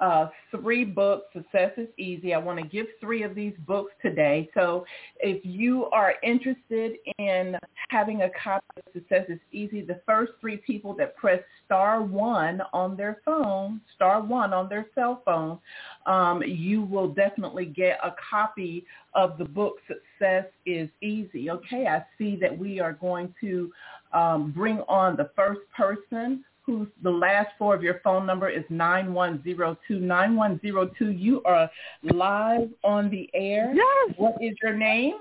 [0.01, 1.27] uh, three books.
[1.33, 2.35] Success is Easy.
[2.35, 4.51] I want to give three of these books today.
[4.55, 4.85] So
[5.20, 7.57] if you are interested in
[7.89, 12.62] having a copy of Success is Easy, the first three people that press star one
[12.73, 15.59] on their phone, star one on their cell phone,
[16.07, 21.51] um, you will definitely get a copy of the book Success is Easy.
[21.51, 23.73] Okay, I see that we are going to
[24.12, 28.65] um, bring on the first person whose the last four of your phone number is
[28.71, 29.99] 9102.
[29.99, 31.69] 9102, you are
[32.03, 33.73] live on the air.
[33.75, 34.15] Yes.
[34.17, 35.15] What is your name?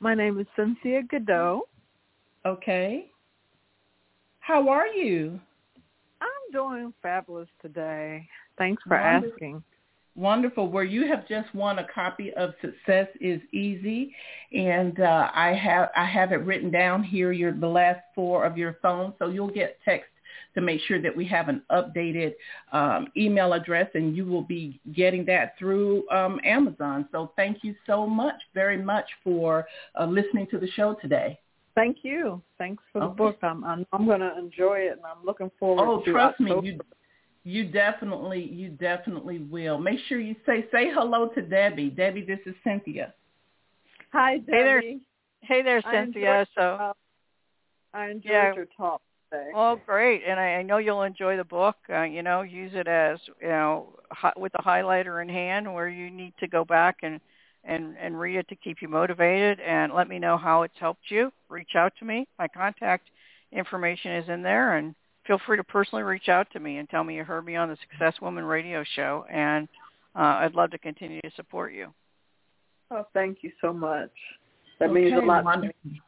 [0.00, 1.62] My name is Cynthia Godot.
[2.46, 3.10] Okay.
[4.40, 5.40] How are you?
[6.20, 8.28] I'm doing fabulous today.
[8.58, 9.32] Thanks for Wonderful.
[9.34, 9.64] asking.
[10.16, 10.68] Wonderful.
[10.68, 14.14] Where you have just won a copy of Success is Easy,
[14.52, 17.32] and uh, I have I have it written down here.
[17.32, 20.08] Your the last four of your phone, so you'll get text
[20.54, 22.34] to make sure that we have an updated
[22.72, 27.08] um, email address, and you will be getting that through um, Amazon.
[27.10, 29.66] So thank you so much, very much for
[29.98, 31.40] uh, listening to the show today.
[31.74, 32.40] Thank you.
[32.56, 33.16] Thanks for the Okay.
[33.16, 33.38] book.
[33.42, 35.94] I'm I'm, I'm going to enjoy it, and I'm looking forward to it.
[35.94, 36.78] Oh, to trust me, you
[37.44, 39.78] you definitely you definitely will.
[39.78, 41.90] Make sure you say say hello to Debbie.
[41.90, 43.14] Debbie, this is Cynthia.
[44.12, 44.52] Hi, Debbie.
[44.52, 44.82] Hey there,
[45.42, 46.40] Hey there, I Cynthia.
[46.40, 46.92] enjoyed- So, uh,
[47.92, 48.54] I enjoyed Yeah.
[48.54, 49.50] your talk today.
[49.54, 51.76] well, great, and I, I know you'll enjoy the book.
[51.90, 55.88] Uh, you know, use it as you know hi, with the highlighter in hand, where
[55.88, 57.20] you need to go back and
[57.64, 59.60] and and read it to keep you motivated.
[59.60, 61.30] And let me know how it's helped you.
[61.48, 62.26] Reach out to me.
[62.38, 63.10] My contact
[63.52, 64.94] information is in there, and
[65.26, 67.68] feel free to personally reach out to me and tell me you heard me on
[67.68, 69.68] the Success Woman Radio Show, and
[70.14, 71.92] uh, I'd love to continue to support you.
[72.90, 74.10] Oh, thank you so much.
[74.80, 75.42] That means a Okay, lot.
[75.42, 75.70] to me.
[75.84, 76.00] Wonderful.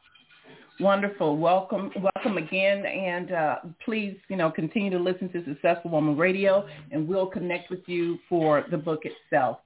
[0.79, 1.37] Wonderful.
[1.37, 6.67] Welcome, welcome again, and uh, please, you know, continue to listen to Successful Woman Radio,
[6.91, 9.57] and we'll connect with you for the book itself.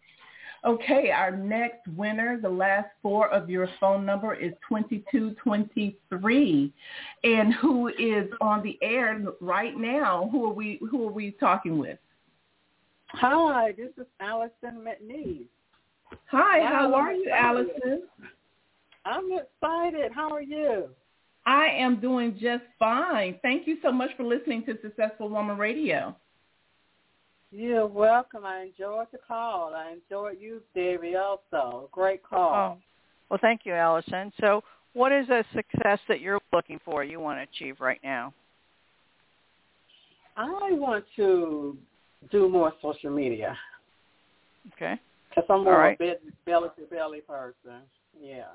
[0.63, 6.71] Okay, our next winner, the last four of your phone number is 2223.
[7.23, 10.29] And who is on the air right now?
[10.31, 11.97] Who are we who are we talking with?
[13.07, 15.47] Hi, this is Allison McNeese.
[16.29, 17.31] Hi, Wow, how are you.
[17.31, 18.03] Allison?
[19.05, 20.11] I'm excited.
[20.13, 20.89] How are you?
[21.45, 23.39] I am doing just fine.
[23.41, 26.15] Thank you so much for listening to Successful Woman Radio.
[27.51, 28.45] You're welcome.
[28.45, 29.73] I enjoyed the call.
[29.75, 31.89] I enjoyed you, Debbie, also.
[31.91, 32.77] Great call.
[32.77, 32.81] Oh,
[33.29, 34.31] well, thank you, Allison.
[34.39, 37.03] So, what is a success that you're looking for?
[37.03, 38.33] You want to achieve right now?
[40.37, 41.77] I want to
[42.31, 43.57] do more social media
[44.73, 44.99] Okay.
[45.29, 45.95] because I'm more right.
[45.95, 47.81] a bit belly to belly person.
[48.19, 48.45] Yeah.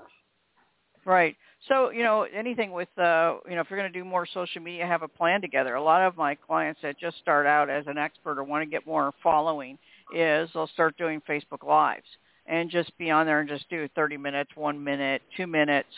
[1.07, 1.37] Right.
[1.69, 4.61] So, you know, anything with, uh, you know, if you're going to do more social
[4.61, 5.77] media, have a plan together.
[5.77, 8.71] A lot of my clients that just start out as an expert or want to
[8.71, 9.79] get more following
[10.13, 12.07] is they'll start doing Facebook Lives
[12.47, 15.89] and just be on there and just do 30 minutes, one minute, two minutes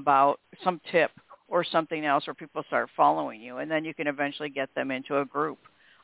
[0.00, 1.10] about some tip
[1.48, 3.58] or something else where people start following you.
[3.58, 5.58] And then you can eventually get them into a group.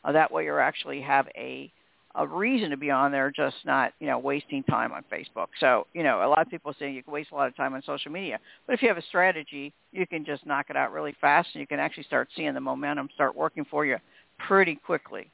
[0.05, 1.73] Uh, that way you actually have a
[2.15, 5.49] a reason to be on there, just not, you know, wasting time on Facebook.
[5.61, 7.75] So, you know, a lot of people say you can waste a lot of time
[7.75, 8.39] on social media.
[8.67, 11.61] But if you have a strategy, you can just knock it out really fast and
[11.61, 13.97] you can actually start seeing the momentum start working for you
[14.47, 15.31] pretty quickly.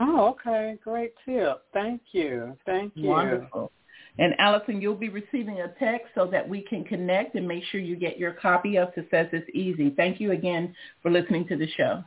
[0.00, 0.78] Oh, okay.
[0.84, 1.62] Great tip.
[1.72, 2.56] Thank you.
[2.64, 3.08] Thank you.
[3.08, 3.72] Wonderful.
[4.20, 7.80] And Allison, you'll be receiving a text so that we can connect and make sure
[7.80, 9.90] you get your copy of Success is Easy.
[9.96, 12.02] Thank you again for listening to the show.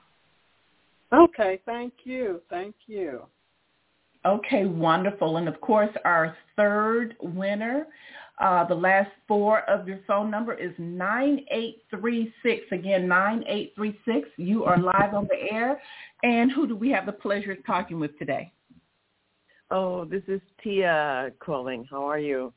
[1.13, 1.59] Okay.
[1.65, 2.41] Thank you.
[2.49, 3.23] Thank you.
[4.25, 5.37] Okay, wonderful.
[5.37, 7.87] And of course, our third winner,
[8.39, 12.65] uh, the last four of your phone number is 9836.
[12.71, 14.29] Again, 9836.
[14.37, 15.81] You are live on the air.
[16.23, 18.51] And who do we have the pleasure of talking with today?
[19.71, 21.87] Oh, this is Tia calling.
[21.89, 22.53] How are you?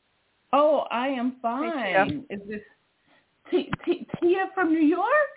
[0.53, 1.41] Oh, I am Tia.
[1.43, 2.25] fine.
[2.29, 2.61] Is this
[3.51, 5.34] T- T- Tia from New York?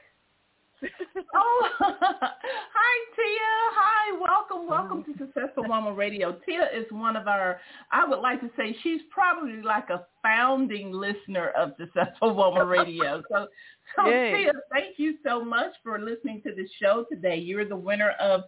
[1.33, 3.53] Oh, hi Tia.
[3.75, 6.37] Hi, welcome, welcome to Successful Woman Radio.
[6.45, 7.59] Tia is one of our.
[7.91, 13.23] I would like to say she's probably like a founding listener of Successful Woman Radio.
[13.31, 13.47] So,
[13.95, 14.43] so Yay.
[14.43, 17.37] Tia, thank you so much for listening to the show today.
[17.37, 18.41] You're the winner of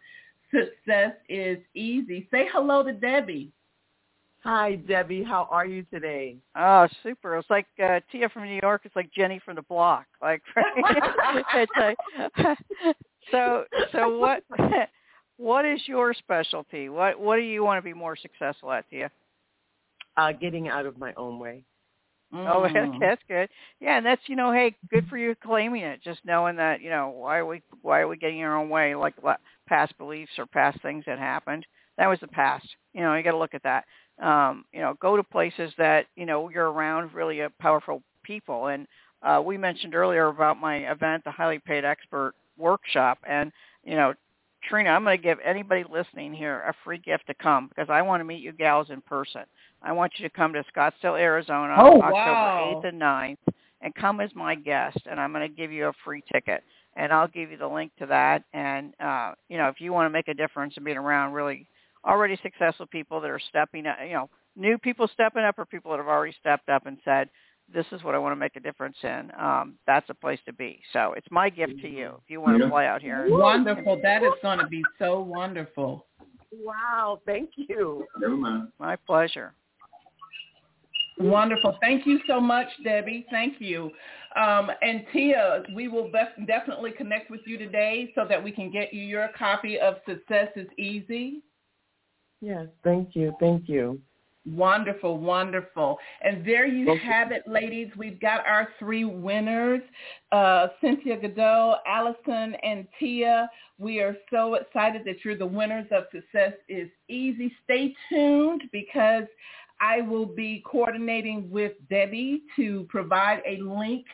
[0.51, 2.27] Success is Easy.
[2.31, 3.51] Say hello to Debbie.
[4.43, 5.23] Hi, Debbie.
[5.23, 6.37] How are you today?
[6.55, 7.37] Oh, super!
[7.37, 8.81] It's like uh, Tia from New York.
[8.85, 10.05] It's like Jenny from the block.
[10.21, 11.97] Like, it's like,
[13.31, 14.43] so so what?
[15.37, 16.89] What is your specialty?
[16.89, 19.09] What what do you want to be more successful at, Tia?
[20.17, 21.63] Uh, getting out of my own way.
[22.33, 22.99] Oh, Mm.
[22.99, 23.47] that's good.
[23.79, 26.03] Yeah, and that's you know, hey, good for you claiming it.
[26.03, 28.95] Just knowing that you know why are we why are we getting our own way,
[28.95, 29.15] like
[29.65, 31.65] past beliefs or past things that happened.
[31.99, 32.65] That was the past.
[32.93, 33.85] You know, you got to look at that.
[34.19, 38.67] Um, you know, go to places that you know you're around really uh, powerful people.
[38.67, 38.87] And
[39.21, 43.51] uh, we mentioned earlier about my event, the Highly Paid Expert Workshop, and
[43.83, 44.13] you know.
[44.67, 48.01] Trina, I'm going to give anybody listening here a free gift to come because I
[48.01, 49.43] want to meet you gals in person.
[49.81, 52.81] I want you to come to Scottsdale, Arizona, Oh, October wow.
[52.83, 55.93] 8th and 9th, and come as my guest, and I'm going to give you a
[56.03, 56.61] free ticket.
[56.97, 58.43] And I'll give you the link to that.
[58.51, 61.65] And, uh, you know, if you want to make a difference and being around really
[62.05, 65.91] already successful people that are stepping up, you know, new people stepping up or people
[65.91, 67.29] that have already stepped up and said,
[67.73, 70.53] this is what I want to make a difference in, um, that's a place to
[70.53, 70.81] be.
[70.91, 73.25] So it's my gift to you if you want to play out here.
[73.29, 73.99] Wonderful.
[74.01, 76.07] That is going to be so wonderful.
[76.51, 78.05] Wow, thank you.
[78.19, 78.69] Never mind.
[78.79, 79.53] My pleasure.
[81.19, 81.77] Wonderful.
[81.81, 83.25] Thank you so much, Debbie.
[83.29, 83.91] Thank you.
[84.35, 88.71] Um, and Tia, we will bef- definitely connect with you today so that we can
[88.71, 91.43] get you your copy of Success is Easy.
[92.41, 93.99] Yes, thank you, thank you.
[94.45, 95.97] Wonderful, wonderful.
[96.21, 97.11] And there you Thank you.
[97.11, 97.89] have it, ladies.
[97.97, 99.81] We've got our three winners,
[100.31, 103.49] uh, Cynthia Godot, Allison, and Tia.
[103.77, 107.53] We are so excited that you're the winners of Success is Easy.
[107.65, 109.25] Stay tuned because
[109.81, 114.05] I will be coordinating with Debbie to provide a link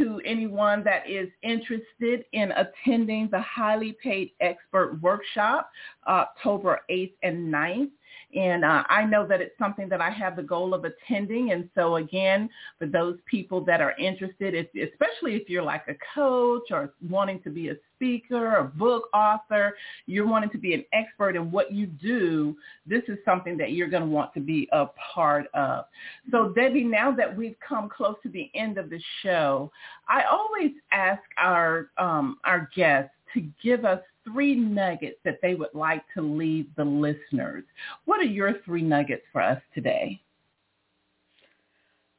[0.00, 5.70] to anyone that is interested in attending the Highly Paid Expert Workshop
[6.08, 7.90] October 8th and 9th.
[8.34, 11.52] And uh, I know that it's something that I have the goal of attending.
[11.52, 12.48] And so again,
[12.78, 17.40] for those people that are interested, if, especially if you're like a coach or wanting
[17.42, 21.72] to be a speaker or book author, you're wanting to be an expert in what
[21.72, 22.56] you do,
[22.86, 25.84] this is something that you're going to want to be a part of.
[26.30, 29.70] So Debbie, now that we've come close to the end of the show,
[30.08, 35.74] I always ask our um, our guests to give us three nuggets that they would
[35.74, 37.64] like to leave the listeners.
[38.04, 40.20] What are your three nuggets for us today?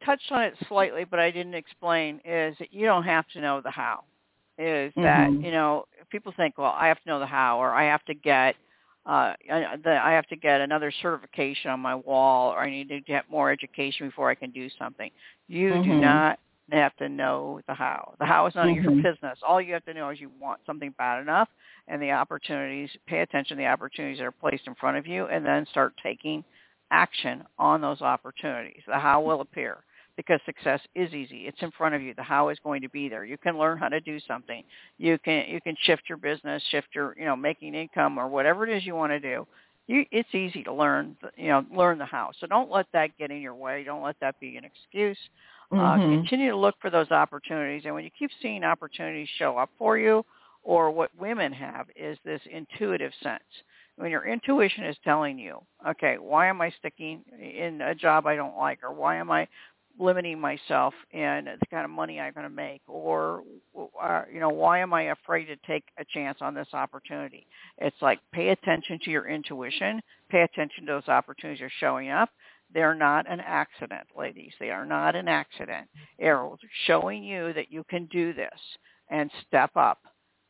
[0.06, 3.62] touched on it slightly, but I didn't explain, is that you don't have to know
[3.62, 4.04] the how.
[4.58, 5.40] Is that, Mhm.
[5.40, 8.14] you know, people think, well, I have to know the how or I have to
[8.14, 8.56] get
[9.06, 12.90] uh I, the, I have to get another certification on my wall or I need
[12.90, 15.10] to get more education before I can do something.
[15.48, 16.26] You do Mhm.
[16.70, 18.14] Not have to know the how.
[18.20, 19.04] The how is none of your Mhm.
[19.04, 19.42] business.
[19.44, 21.50] All you have to know is you want something bad enough
[21.88, 25.28] and the opportunities, pay attention to the opportunities that are placed in front of you
[25.28, 26.44] and then start taking
[26.92, 28.84] action on those opportunities.
[28.86, 29.84] The how will appear
[30.18, 31.48] because success is easy.
[31.48, 32.14] It's in front of you.
[32.14, 33.26] The how is going to be there.
[33.26, 34.64] You can learn how to do something.
[34.98, 38.68] You can you can shift your business, shift your you know making income or whatever
[38.68, 39.48] it is you want to do.
[39.88, 42.32] You, it's easy to learn you know learn the how.
[42.40, 43.84] So don't let that get in your way.
[43.84, 45.18] Don't let that be an excuse.
[45.72, 46.20] Uh, Mhm.
[46.20, 49.98] continue to look for those opportunities, and when you keep seeing opportunities show up for
[49.98, 50.26] you,
[50.64, 53.64] or what women have is this intuitive sense.
[53.96, 58.36] When your intuition is telling you, okay, why am I sticking in a job I
[58.36, 59.48] don't like, or why am I
[60.00, 63.44] limiting myself in the kind of money I'm going to make, or
[64.02, 67.46] uh, you know, why am I afraid to take a chance on this opportunity?
[67.78, 72.10] It's like pay attention to your intuition, pay attention to those opportunities that are showing
[72.10, 72.30] up.
[72.74, 74.54] They're not an accident, ladies.
[74.60, 75.88] They are not an accident.
[76.20, 76.48] They're
[76.86, 78.60] showing you that you can do this
[79.10, 80.00] and step up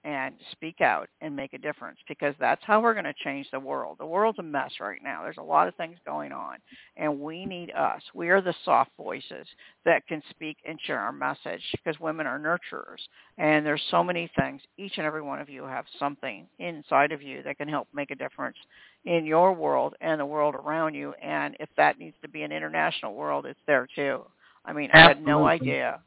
[0.04, 3.60] and speak out and make a difference because that's how we're going to change the
[3.60, 3.98] world.
[4.00, 5.22] The world's a mess right now.
[5.22, 6.58] There's a lot of things going on
[6.98, 8.02] and we need us.
[8.16, 9.46] We are the soft voices
[9.86, 13.02] that can speak and share our message because women are nurturers
[13.38, 14.62] and there's so many things.
[14.78, 18.10] Each and every one of you have something inside of you that can help make
[18.10, 18.58] a difference
[19.06, 22.52] in your world and the world around you and if that needs to be an
[22.52, 24.24] international world, it's there too.
[24.64, 26.02] I mean, I had no idea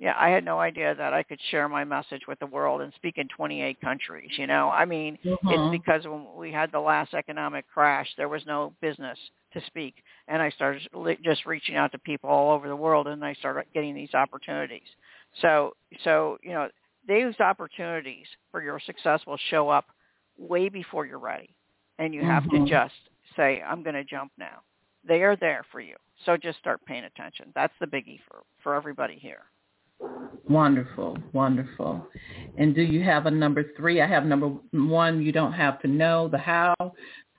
[0.00, 2.90] yeah, I had no idea that I could share my message with the world and
[2.94, 4.30] speak in 28 countries.
[4.38, 5.70] You know, I mean, it's mm-hmm.
[5.70, 9.18] because when we had the last economic crash, there was no business
[9.52, 9.96] to speak,
[10.26, 13.34] and I started li- just reaching out to people all over the world, and I
[13.34, 14.88] started getting these opportunities.
[15.42, 16.68] So, so you know,
[17.06, 19.84] those opportunities for your success will show up
[20.38, 21.50] way before you're ready.
[22.00, 22.64] And you have Mhm.
[22.64, 22.94] to just
[23.36, 24.62] say, I'm going to jump now.
[25.04, 25.96] They are there for you.
[26.24, 27.52] So just start paying attention.
[27.54, 29.42] That's the biggie for, for everybody here.
[30.48, 32.06] Wonderful, wonderful.
[32.56, 34.00] And do you have a number three?
[34.00, 36.74] I have number one, you don't have to know the how.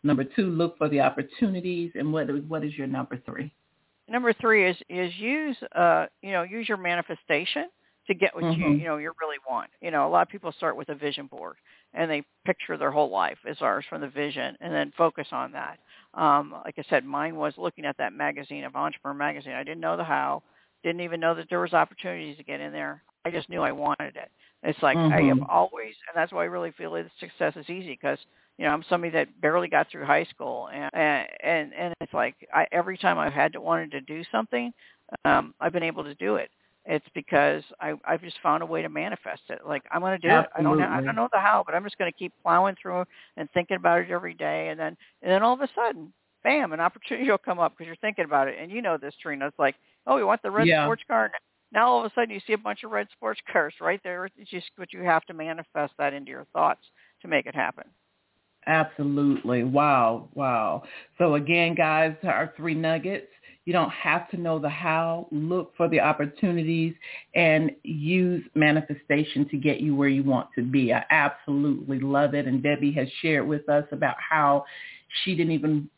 [0.04, 1.92] Number two, look for the opportunities.
[1.96, 3.52] And what what is your number three?
[4.08, 7.66] Number three is is use uh you know use your manifestation
[8.12, 8.78] to get what you Mhm.
[8.78, 9.70] you know you really want.
[9.82, 11.58] You know a lot of people start with a vision board
[11.94, 15.52] and they picture their whole life as ours from the vision and then focus on
[15.54, 15.80] that.
[16.14, 19.54] Um, like I said, mine was looking at that magazine of Entrepreneur Magazine.
[19.54, 20.44] I didn't know the how,
[20.84, 23.04] didn't even know that there was opportunities to get in there.
[23.26, 24.30] I just knew I wanted it.
[24.64, 25.50] It's like I have Mhm.
[25.50, 28.20] always, and that's why I really feel that success is easy because
[28.58, 30.90] you know I'm somebody that barely got through high school, and
[31.44, 34.72] and and it's like I, every time I've had to wanted to do something,
[35.26, 36.50] um, I've been able to do it.
[36.86, 39.60] It's because I I've just found a way to manifest it.
[39.68, 40.50] Like I'm going to do it.
[40.56, 42.76] I don't have, I don't know the how, but I'm just going to keep plowing
[42.82, 43.06] through
[43.38, 46.12] and thinking about it every day, and then and then all of a sudden,
[46.44, 49.14] bam, an opportunity will come up because you're thinking about it, and you know this,
[49.22, 49.48] Trina.
[49.48, 49.76] It's like,
[50.08, 50.84] oh, we want the red Yeah.
[50.84, 51.32] sports car?
[51.72, 54.26] Now all of a sudden you see a bunch of red sports cars right there.
[54.38, 56.82] It's just what you have to manifest that into your thoughts
[57.22, 57.86] to make it happen.
[58.68, 59.64] Absolutely.
[59.64, 60.30] Wow.
[60.36, 60.84] Wow.
[61.18, 63.28] So again, guys, our three nuggets.
[63.66, 65.28] You don't have to know the how.
[65.32, 66.96] Look for the opportunities
[67.36, 70.94] and use manifestation to get you where you want to be.
[70.94, 72.48] I absolutely love it.
[72.48, 74.66] And Debbie has shared with us about how
[75.24, 75.90] she didn't even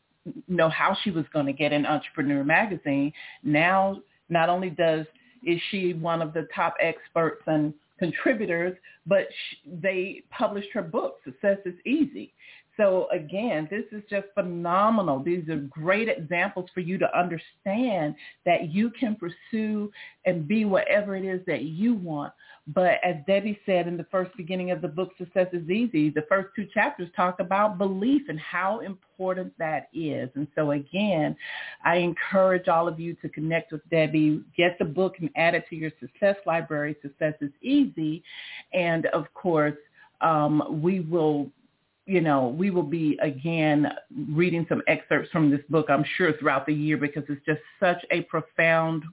[0.48, 3.14] know how she was going to get in Entrepreneur Magazine.
[3.44, 5.06] Now, not only does
[5.46, 9.28] is she one of the top experts and contributors, but
[9.66, 12.34] they published her book, Success is Easy.
[12.78, 15.22] So again, this is just phenomenal.
[15.22, 19.92] These are great examples for you to understand that you can pursue
[20.26, 22.34] and be whatever it is that you want.
[22.68, 26.26] But as Debbie said in the first beginning of the book, Success is Easy, the
[26.30, 30.30] first two chapters talk about belief and how important that is.
[30.36, 31.36] And so again,
[31.84, 35.66] I encourage all of you to connect with Debbie, get the book and add it
[35.70, 36.96] to your success library.
[37.02, 38.24] Success is Easy.
[38.74, 39.78] And of course,
[40.22, 41.52] um, we will
[42.06, 43.88] you know, we will be again
[44.30, 48.04] reading some excerpts from this book, I'm sure, throughout the year because it's just such
[48.12, 49.04] a profound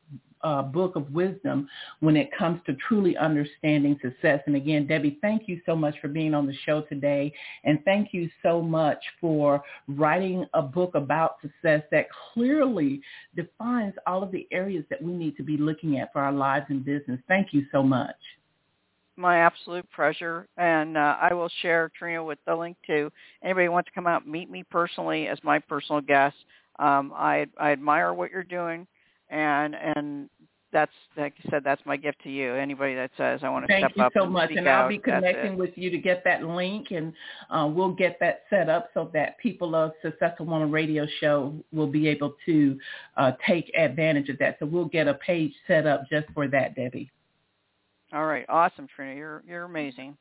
[0.42, 1.68] uh, book of wisdom
[2.00, 4.40] when it comes to truly understanding success.
[4.46, 7.32] And again, Debbie, thank you so much for being on the show today.
[7.64, 13.02] And thank you so much for writing a book about success that clearly
[13.36, 16.66] defines all of the areas that we need to be looking at for our lives
[16.70, 17.20] and business.
[17.28, 18.16] Thank you so much
[19.16, 20.46] my absolute pleasure.
[20.56, 23.10] And uh, I will share Trina with the link to
[23.42, 26.36] anybody who wants to come out meet me personally as my personal guest.
[26.78, 28.86] Um, I I admire what you're doing,
[29.28, 30.30] and and
[30.72, 32.54] that's like I said, that's my gift to you.
[32.54, 34.84] Anybody that says I want to Thank step you up so and much, and out,
[34.84, 37.12] I'll be connecting with you to get that link, and
[37.50, 41.86] uh, we'll get that set up so that people of Successful Woman Radio Show will
[41.86, 42.78] be able to
[43.16, 44.56] uh, take advantage of that.
[44.58, 47.10] So we'll get a page set up just for that, Debbie.
[48.12, 49.14] All right, awesome, Trina.
[49.14, 50.16] You're you're amazing.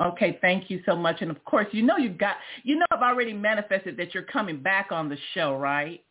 [0.00, 1.22] Okay, thank you so much.
[1.22, 4.60] And of course, you know you've got, you know, I've already manifested that you're coming
[4.60, 6.04] back on the show, right?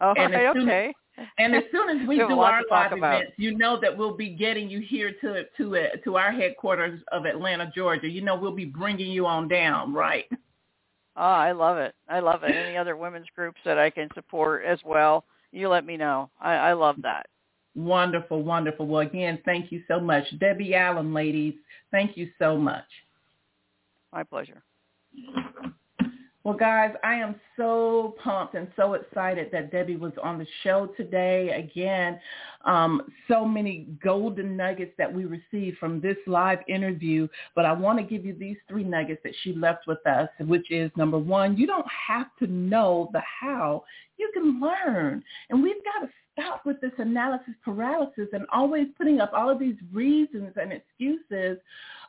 [0.00, 0.94] Oh, And as soon as- okay.
[1.38, 3.16] And as soon as we We have a do our live about.
[3.16, 7.00] events, you know that we'll be getting you here to to uh, to our headquarters
[7.12, 8.08] of Atlanta, Georgia.
[8.08, 10.24] You know we'll be bringing you on down, right?
[11.14, 11.94] Oh, I love it.
[12.08, 12.54] I love it.
[12.54, 16.30] Any other women's groups that I can support as well, you let me know.
[16.40, 17.26] I, I love that.
[17.74, 18.86] Wonderful, wonderful.
[18.86, 21.54] Well, again, thank you so much, Debbie Allen, ladies.
[21.90, 22.84] Thank you so much.
[24.12, 24.62] My pleasure.
[26.44, 30.86] Well, guys, I am so pumped and so excited that Debbie was on the show
[30.96, 31.50] today.
[31.50, 32.18] Again,
[32.64, 37.28] um, so many golden nuggets that we received from this live interview.
[37.54, 40.68] But I want to give you these three nuggets that she left with us, which
[40.72, 43.84] is number one, you don't have to know the how.
[44.22, 45.22] You can learn.
[45.50, 49.58] And we've got to stop with this analysis paralysis and always putting up all of
[49.58, 51.58] these reasons and excuses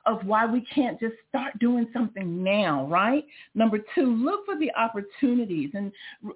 [0.06, 3.26] of why we can't just start doing something now, right?
[3.56, 5.72] Number two, look for the opportunities.
[5.74, 5.92] And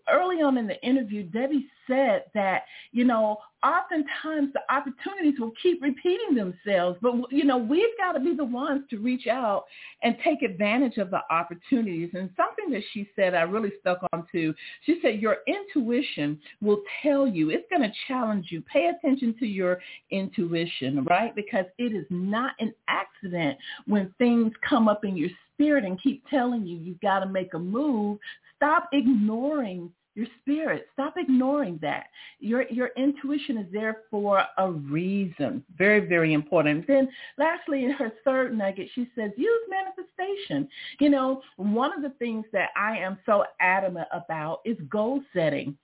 [0.09, 5.81] early on in the interview, Debbie said that, you know, oftentimes the opportunities will keep
[5.81, 9.65] repeating themselves, but, you know, we've got to be the ones to reach out
[10.03, 12.09] and take advantage of the opportunities.
[12.14, 14.53] And something that she said I really stuck on to,
[14.85, 18.61] she said, your intuition will tell you, it's going to challenge you.
[18.61, 19.80] Pay attention to your
[20.11, 21.35] intuition, right?
[21.35, 23.57] Because it is not an accident
[23.88, 27.53] when things come up in your spirit and keep telling you you've got to make
[27.53, 28.19] a move.
[28.55, 30.88] Stop ignoring your spirit.
[30.94, 32.07] Stop ignoring that.
[32.39, 35.64] Your your intuition is there for a reason.
[35.77, 36.88] Very, very important.
[36.88, 37.07] Then
[37.38, 40.68] lastly, in her third nugget, she says, use manifestation.
[40.99, 45.77] You know, one of the things that I am so adamant about is goal setting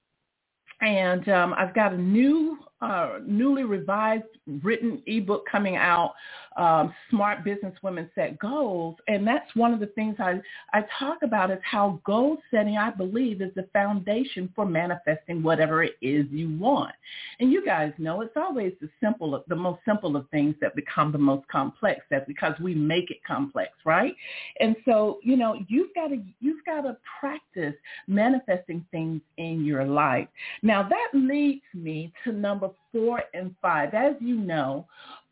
[0.84, 4.26] and um, I've got a new, uh, newly revised
[4.62, 6.14] written ebook coming out,
[6.58, 10.42] um, Smart Business Women Set Goals, and that's one of the things I
[10.74, 15.84] I talk about is how goal setting, I believe, is the foundation for manifesting whatever
[15.84, 16.94] it is you want.
[17.40, 21.12] And you guys know it's always the simple, the most simple of things that become
[21.12, 22.02] the most complex.
[22.12, 24.14] That's because we make it complex, right?
[24.60, 27.76] And so, you know, you've got to you've got to practice
[28.08, 30.28] manifesting things in your life.
[30.62, 33.94] Now that leads me to number four and five.
[33.94, 34.88] As you know,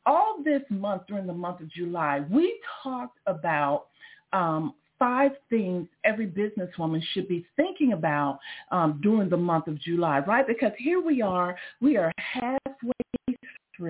[0.05, 3.87] all this month, during the month of July, we talked about
[4.33, 8.39] um, five things every businesswoman should be thinking about
[8.71, 10.45] um, during the month of July, right?
[10.45, 13.35] Because here we are, we are halfway
[13.75, 13.89] through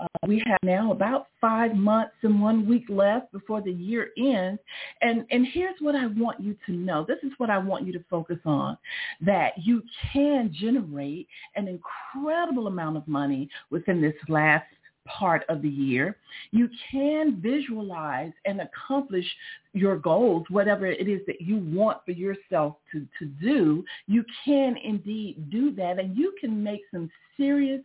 [0.00, 4.60] uh, we have now about five months and one week left before the year ends.
[5.02, 7.04] And, and here's what I want you to know.
[7.06, 8.76] This is what I want you to focus on,
[9.20, 9.82] that you
[10.12, 14.64] can generate an incredible amount of money within this last
[15.06, 16.16] part of the year.
[16.50, 19.26] You can visualize and accomplish
[19.72, 23.84] your goals, whatever it is that you want for yourself to, to do.
[24.06, 27.80] You can indeed do that and you can make some serious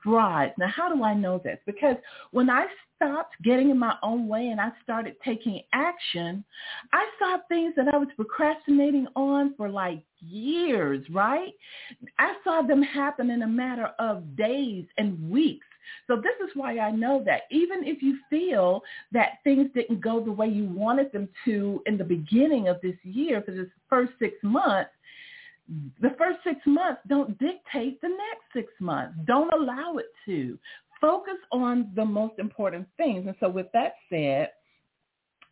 [0.00, 0.54] strides.
[0.58, 1.58] Now, how do I know this?
[1.66, 1.96] Because
[2.30, 2.66] when I
[2.96, 6.44] stopped getting in my own way and I started taking action,
[6.92, 11.52] I saw things that I was procrastinating on for like years, right?
[12.18, 15.66] I saw them happen in a matter of days and weeks.
[16.06, 18.82] So this is why I know that even if you feel
[19.12, 22.96] that things didn't go the way you wanted them to in the beginning of this
[23.02, 24.90] year for this first six months,
[26.00, 29.14] the first six months don't dictate the next six months.
[29.26, 30.58] Don't allow it to.
[31.00, 33.26] Focus on the most important things.
[33.26, 34.50] And so with that said,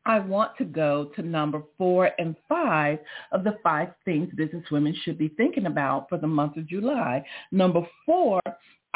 [0.06, 3.00] I want to go to number four and five
[3.32, 7.24] of the five things business women should be thinking about for the month of July.
[7.50, 8.40] Number four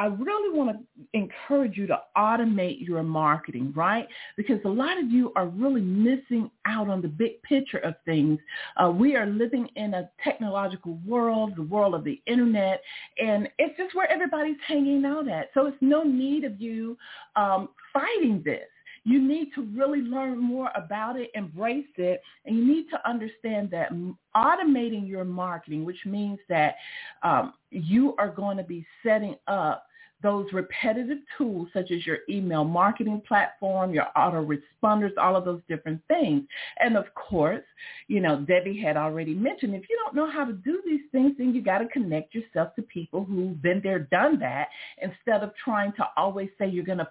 [0.01, 4.09] I really want to encourage you to automate your marketing, right?
[4.35, 8.39] Because a lot of you are really missing out on the big picture of things.
[8.83, 12.81] Uh, we are living in a technological world, the world of the internet,
[13.23, 15.51] and it's just where everybody's hanging out at.
[15.53, 16.97] So it's no need of you
[17.37, 18.69] um, fighting this.
[19.05, 23.71] You need to really learn more about it, embrace it, and you need to understand
[23.73, 23.93] that
[24.35, 26.77] automating your marketing, which means that
[27.23, 29.85] um, you are going to be setting up
[30.23, 36.01] those repetitive tools such as your email marketing platform, your autoresponders, all of those different
[36.09, 36.45] things.
[36.79, 37.65] And of course,
[38.09, 41.33] you know, Debbie had already mentioned, if you don't know how to do these things,
[41.39, 44.69] then you got to connect yourself to people who've been there, done that,
[45.01, 47.09] instead of trying to always say you're going to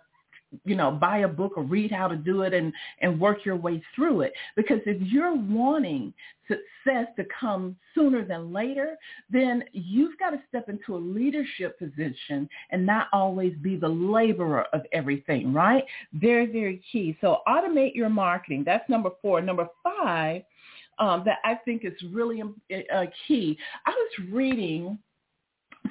[0.65, 3.55] you know, buy a book or read how to do it and, and work your
[3.55, 4.33] way through it.
[4.55, 6.13] Because if you're wanting
[6.47, 8.97] success to come sooner than later,
[9.29, 14.65] then you've got to step into a leadership position and not always be the laborer
[14.73, 15.83] of everything, right?
[16.13, 17.17] Very, very key.
[17.21, 18.63] So automate your marketing.
[18.65, 19.41] That's number four.
[19.41, 20.41] Number five,
[20.97, 23.57] um, that I think is really uh, key.
[23.85, 24.97] I was reading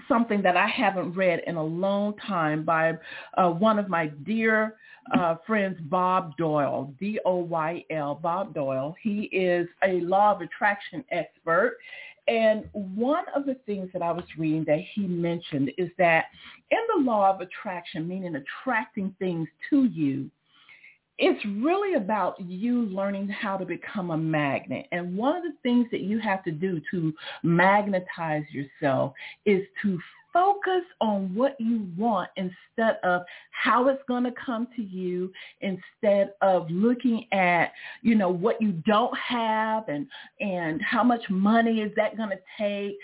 [0.07, 2.95] something that I haven't read in a long time by
[3.37, 4.77] uh, one of my dear
[5.17, 8.95] uh, friends, Bob Doyle, D-O-Y-L, Bob Doyle.
[9.03, 11.79] He is a law of attraction expert.
[12.27, 16.27] And one of the things that I was reading that he mentioned is that
[16.71, 20.31] in the law of attraction, meaning attracting things to you,
[21.19, 24.87] it's really about you learning how to become a magnet.
[24.93, 27.13] And one of the things that you have to do to
[27.43, 29.13] magnetize yourself
[29.45, 29.99] is to
[30.39, 35.33] focus on what you want instead of how it's going to come to you
[35.63, 40.07] instead of looking at you know what you don't have and
[40.39, 42.97] and how much money is that going to take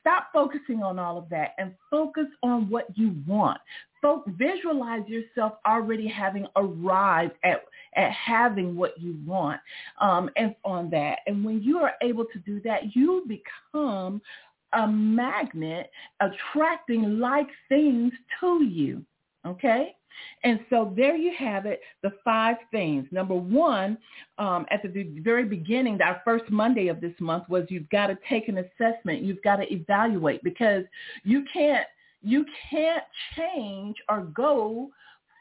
[0.00, 3.58] stop focusing on all of that and focus on what you want
[4.02, 7.62] folk visualize yourself already having arrived at
[7.94, 9.60] at having what you want
[10.00, 11.18] um, and on that.
[11.26, 14.22] And when you are able to do that, you become
[14.74, 15.90] a magnet
[16.20, 19.04] attracting like things to you.
[19.46, 19.94] Okay?
[20.44, 23.06] And so there you have it, the five things.
[23.10, 23.96] Number one,
[24.38, 28.18] um, at the very beginning, our first Monday of this month was you've got to
[28.28, 29.22] take an assessment.
[29.22, 30.84] You've got to evaluate because
[31.24, 31.86] you can't
[32.24, 33.02] you can't
[33.36, 34.90] change or go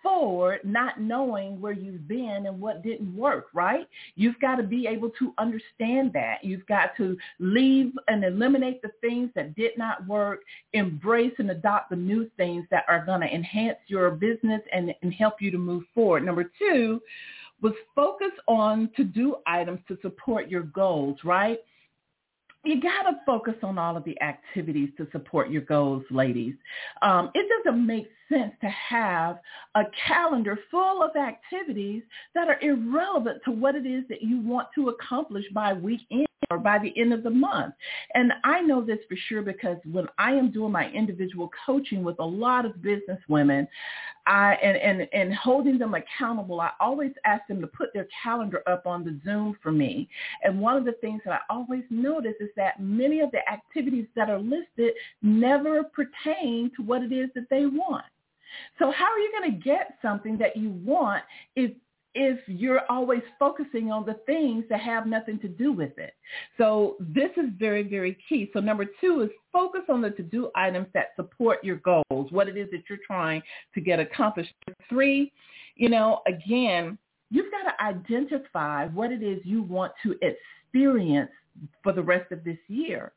[0.02, 3.88] forward not knowing where you've been and what didn't work, right?
[4.16, 6.44] You've got to be able to understand that.
[6.44, 10.42] You've got to leave and eliminate the things that did not work,
[10.74, 15.14] embrace and adopt the new things that are going to enhance your business and, and
[15.14, 16.26] help you to move forward.
[16.26, 17.02] Number two
[17.62, 21.60] was focus on to-do items to support your goals, right?
[22.64, 26.54] You got to focus on all of the activities to support your goals, ladies.
[27.02, 29.40] Um, it doesn't make sense to have
[29.76, 32.04] a calendar full of activities
[32.36, 36.58] that are irrelevant to what it is that you want to accomplish by weekend or
[36.58, 37.74] by the end of the month.
[38.14, 42.20] And I know this for sure because when I am doing my individual coaching with
[42.20, 43.68] a lot of business women,
[44.26, 48.64] I and, and, and holding them accountable, I always ask them to put their calendar
[48.68, 50.10] up on the Zoom for me.
[50.44, 54.08] And one of the things that I always notice is that many of the activities
[54.16, 58.06] that are listed never pertain to what it is that they want.
[58.80, 61.24] So how are you going to get something that you want
[61.56, 61.72] if
[62.14, 66.14] if you're always focusing on the things that have nothing to do with it.
[66.58, 68.50] So this is very, very key.
[68.54, 72.58] So number two is focus on the to-do items that support your goals, what it
[72.58, 73.42] is that you're trying
[73.74, 74.54] to get accomplished.
[74.90, 75.32] Three,
[75.76, 76.98] you know, again,
[77.30, 81.32] you've got to identify what it is you want to experience
[81.84, 83.14] for the rest of this year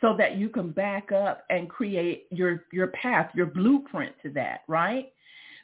[0.00, 4.60] so that you can back up and create your, your path, your blueprint to that,
[4.68, 5.12] right?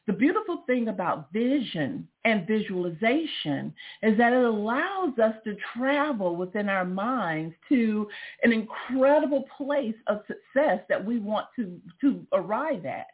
[0.08, 3.72] The beautiful thing about vision and visualization
[4.02, 8.08] is that it allows us to travel within our minds to
[8.42, 13.06] an incredible place of success that we want to, to arrive at.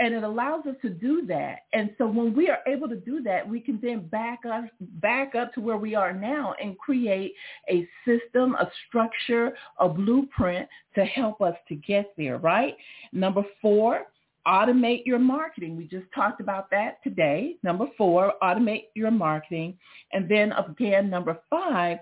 [0.00, 1.60] And it allows us to do that.
[1.72, 5.34] And so when we are able to do that, we can then back up, back
[5.34, 7.32] up to where we are now and create
[7.70, 12.76] a system, a structure, a blueprint to help us to get there, right?
[13.12, 14.08] Number four,
[14.48, 15.76] automate your marketing.
[15.76, 17.56] We just talked about that today.
[17.62, 19.76] Number four, automate your marketing.
[20.12, 21.98] And then again, number five,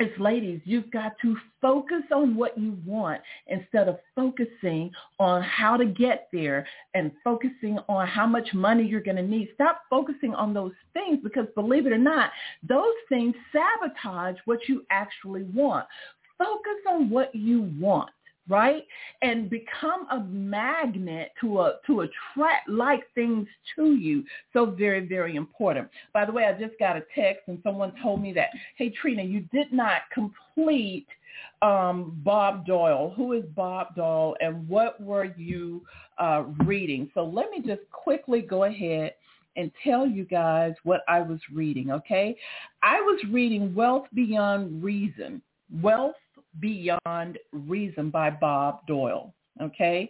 [0.00, 5.76] is ladies, you've got to focus on what you want instead of focusing on how
[5.76, 9.48] to get there and focusing on how much money you're going to need.
[9.54, 12.30] Stop focusing on those things because believe it or not,
[12.62, 15.84] those things sabotage what you actually want.
[16.38, 18.10] Focus on what you want
[18.48, 18.84] right?
[19.22, 23.46] And become a magnet to a to attract like things
[23.76, 24.24] to you.
[24.52, 25.88] So very, very important.
[26.12, 29.22] By the way, I just got a text and someone told me that, hey Trina,
[29.22, 31.06] you did not complete
[31.62, 33.12] um, Bob Doyle.
[33.16, 35.82] Who is Bob Doyle and what were you
[36.18, 37.10] uh, reading?
[37.14, 39.14] So let me just quickly go ahead
[39.56, 42.36] and tell you guys what I was reading, okay?
[42.82, 45.42] I was reading Wealth Beyond Reason.
[45.82, 46.14] Wealth
[46.60, 49.34] Beyond Reason by Bob Doyle.
[49.60, 50.08] Okay.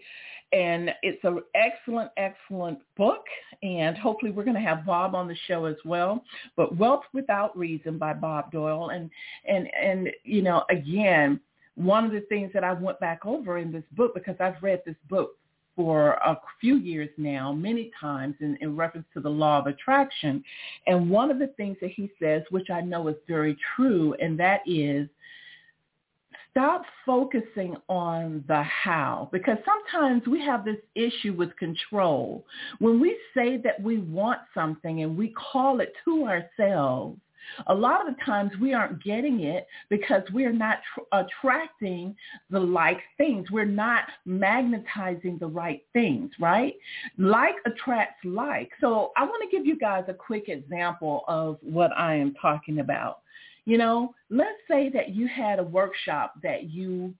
[0.53, 3.25] And it's an excellent, excellent book.
[3.63, 6.23] And hopefully we're going to have Bob on the show as well.
[6.57, 8.91] But Wealth Without Reason by Bob Doyle.
[8.91, 9.11] And,
[9.47, 11.41] and, and, you know, again,
[11.75, 14.83] one of the things that I went back over in this book, because I've read
[14.85, 15.33] this book
[15.77, 20.43] for a few years now, many times in, in, reference to the law of attraction.
[20.89, 24.37] And one of the things that he says, which I know is very true, and
[24.41, 25.09] that is
[26.51, 32.45] stop focusing on the how because sometimes we have this issue with control.
[32.79, 37.19] When we say that we want something and we call it to ourselves,
[37.67, 42.15] a lot of the times we aren't getting it because we're not tr- attracting
[42.51, 43.51] the like things.
[43.51, 46.75] We're not magnetizing the right things, right?
[47.17, 48.71] Like attracts like.
[48.81, 52.81] So I want to give you guys a quick example of what I am talking
[52.81, 53.21] about.
[53.69, 57.13] You know, let's say that you had a workshop that you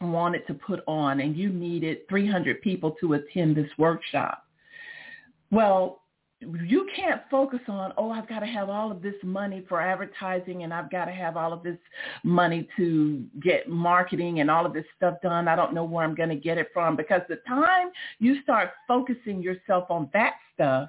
[0.00, 4.44] wanted to put on and you needed 300 people to attend this workshop.
[5.50, 6.02] Well,
[6.40, 10.62] you can't focus on, oh, I've got to have all of this money for advertising
[10.62, 11.78] and I've got to have all of this
[12.22, 15.48] money to get marketing and all of this stuff done.
[15.48, 17.88] I don't know where I'm going to get it from because the time
[18.20, 20.88] you start focusing yourself on that stuff,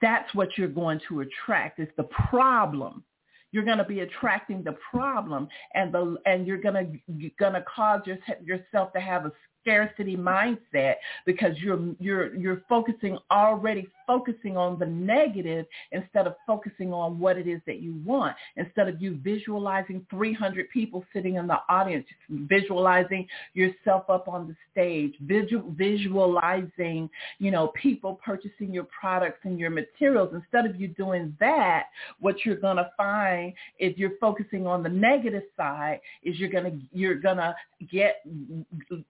[0.00, 1.78] that's what you're going to attract.
[1.78, 3.04] It's the problem
[3.52, 7.64] you're going to be attracting the problem and the and you're going to going to
[7.74, 10.94] cause your, yourself to have a scarcity mindset
[11.24, 17.38] because you're you're you're focusing already focusing on the negative instead of focusing on what
[17.38, 18.36] it is that you want.
[18.56, 24.56] Instead of you visualizing 300 people sitting in the audience, visualizing yourself up on the
[24.70, 27.08] stage, visual, visualizing,
[27.38, 30.30] you know, people purchasing your products and your materials.
[30.34, 31.84] Instead of you doing that,
[32.20, 36.64] what you're going to find if you're focusing on the negative side is you're going
[36.64, 37.54] to, you're going to
[37.90, 38.22] get,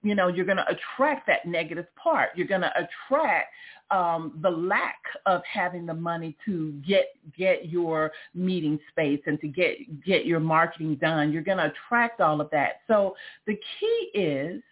[0.03, 2.31] you know, you're you're going to attract that negative part.
[2.35, 3.53] You're going to attract
[3.93, 9.47] um, the lack of having the money to get get your meeting space and to
[9.47, 11.33] get get your marketing done.
[11.33, 12.81] You're going to attract all of that.
[12.89, 13.15] So
[13.47, 14.63] the key is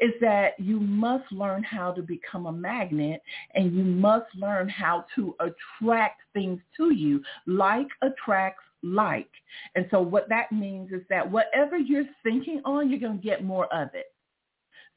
[0.00, 3.20] is that you must learn how to become a magnet
[3.54, 7.20] and you must learn how to attract things to you.
[7.46, 9.30] Like attracts like.
[9.74, 13.42] And so what that means is that whatever you're thinking on, you're going to get
[13.42, 14.12] more of it.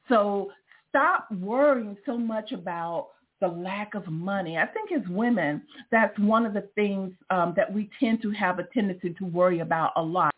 [0.10, 0.52] So
[0.90, 3.10] stop worrying so much about
[3.42, 4.58] the lack of money.
[4.58, 5.62] I think as women,
[5.92, 9.60] that's one of the things um, that we tend to have a tendency to worry
[9.60, 10.32] about a lot.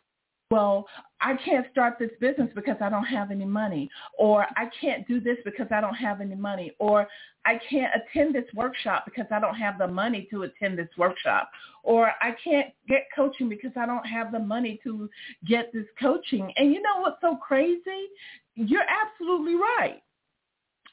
[0.52, 0.86] Well,
[1.22, 5.20] I can't start this business because I don't have any money, or I can't do
[5.20, 7.08] this because I don't have any money, or
[7.46, 11.52] I can't attend this workshop because I don't have the money to attend this workshop,
[11.84, 15.10] or I can't get coaching because I don't have the money to
[15.48, 16.52] get this coaching.
[16.58, 18.10] And you know what's so crazy?
[18.56, 20.02] You're absolutely right.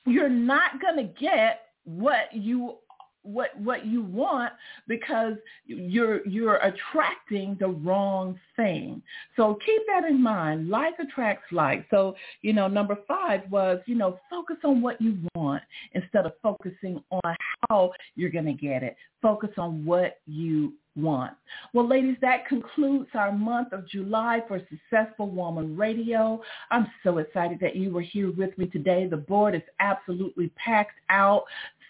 [0.07, 2.77] You're not going to get what you
[3.23, 4.53] what what you want
[4.87, 5.35] because
[5.67, 9.03] you're you're attracting the wrong thing.
[9.37, 10.69] So keep that in mind.
[10.69, 11.87] Like attracts like.
[11.91, 15.63] So, you know, number 5 was, you know, focus on what you want
[15.93, 17.37] instead of focusing on
[17.69, 18.97] how you're going to get it.
[19.21, 21.33] Focus on what you want.
[21.73, 26.41] Well, ladies, that concludes our month of July for Successful Woman Radio.
[26.71, 29.07] I'm so excited that you were here with me today.
[29.07, 31.45] The board is absolutely packed out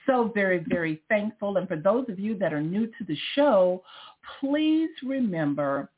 [0.09, 1.59] so very, very thankful.
[1.59, 3.83] And for those of you that are new to the show,
[4.41, 5.91] please remember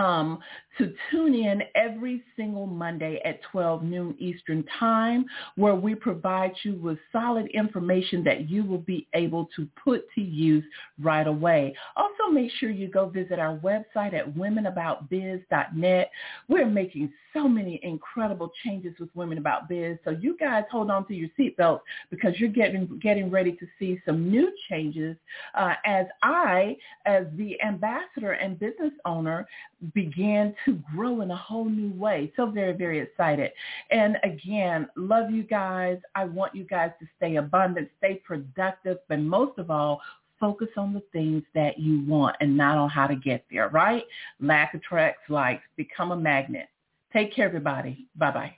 [0.00, 0.38] um,
[0.78, 6.76] to tune in every single Monday at 12 noon Eastern Time, where we provide you
[6.76, 10.64] with solid information that you will be able to put to use
[10.98, 11.74] right away.
[11.96, 16.10] Also, make sure you go visit our website at womenaboutbiz.net.
[16.48, 21.06] We're making so many incredible changes with Women About Biz, so you guys hold on
[21.08, 25.16] to your seatbelts because you're getting getting ready to see some new changes
[25.54, 29.46] uh, as I, as the ambassador and business owner,
[29.94, 32.32] began to grow in a whole new way.
[32.36, 33.52] So very, very excited.
[33.90, 35.98] And again, love you guys.
[36.14, 40.00] I want you guys to stay abundant, stay productive, but most of all,
[40.38, 44.04] focus on the things that you want and not on how to get there, right?
[44.40, 45.62] Lack attracts likes.
[45.76, 46.68] Become a magnet.
[47.12, 48.06] Take care, everybody.
[48.16, 48.54] Bye-bye.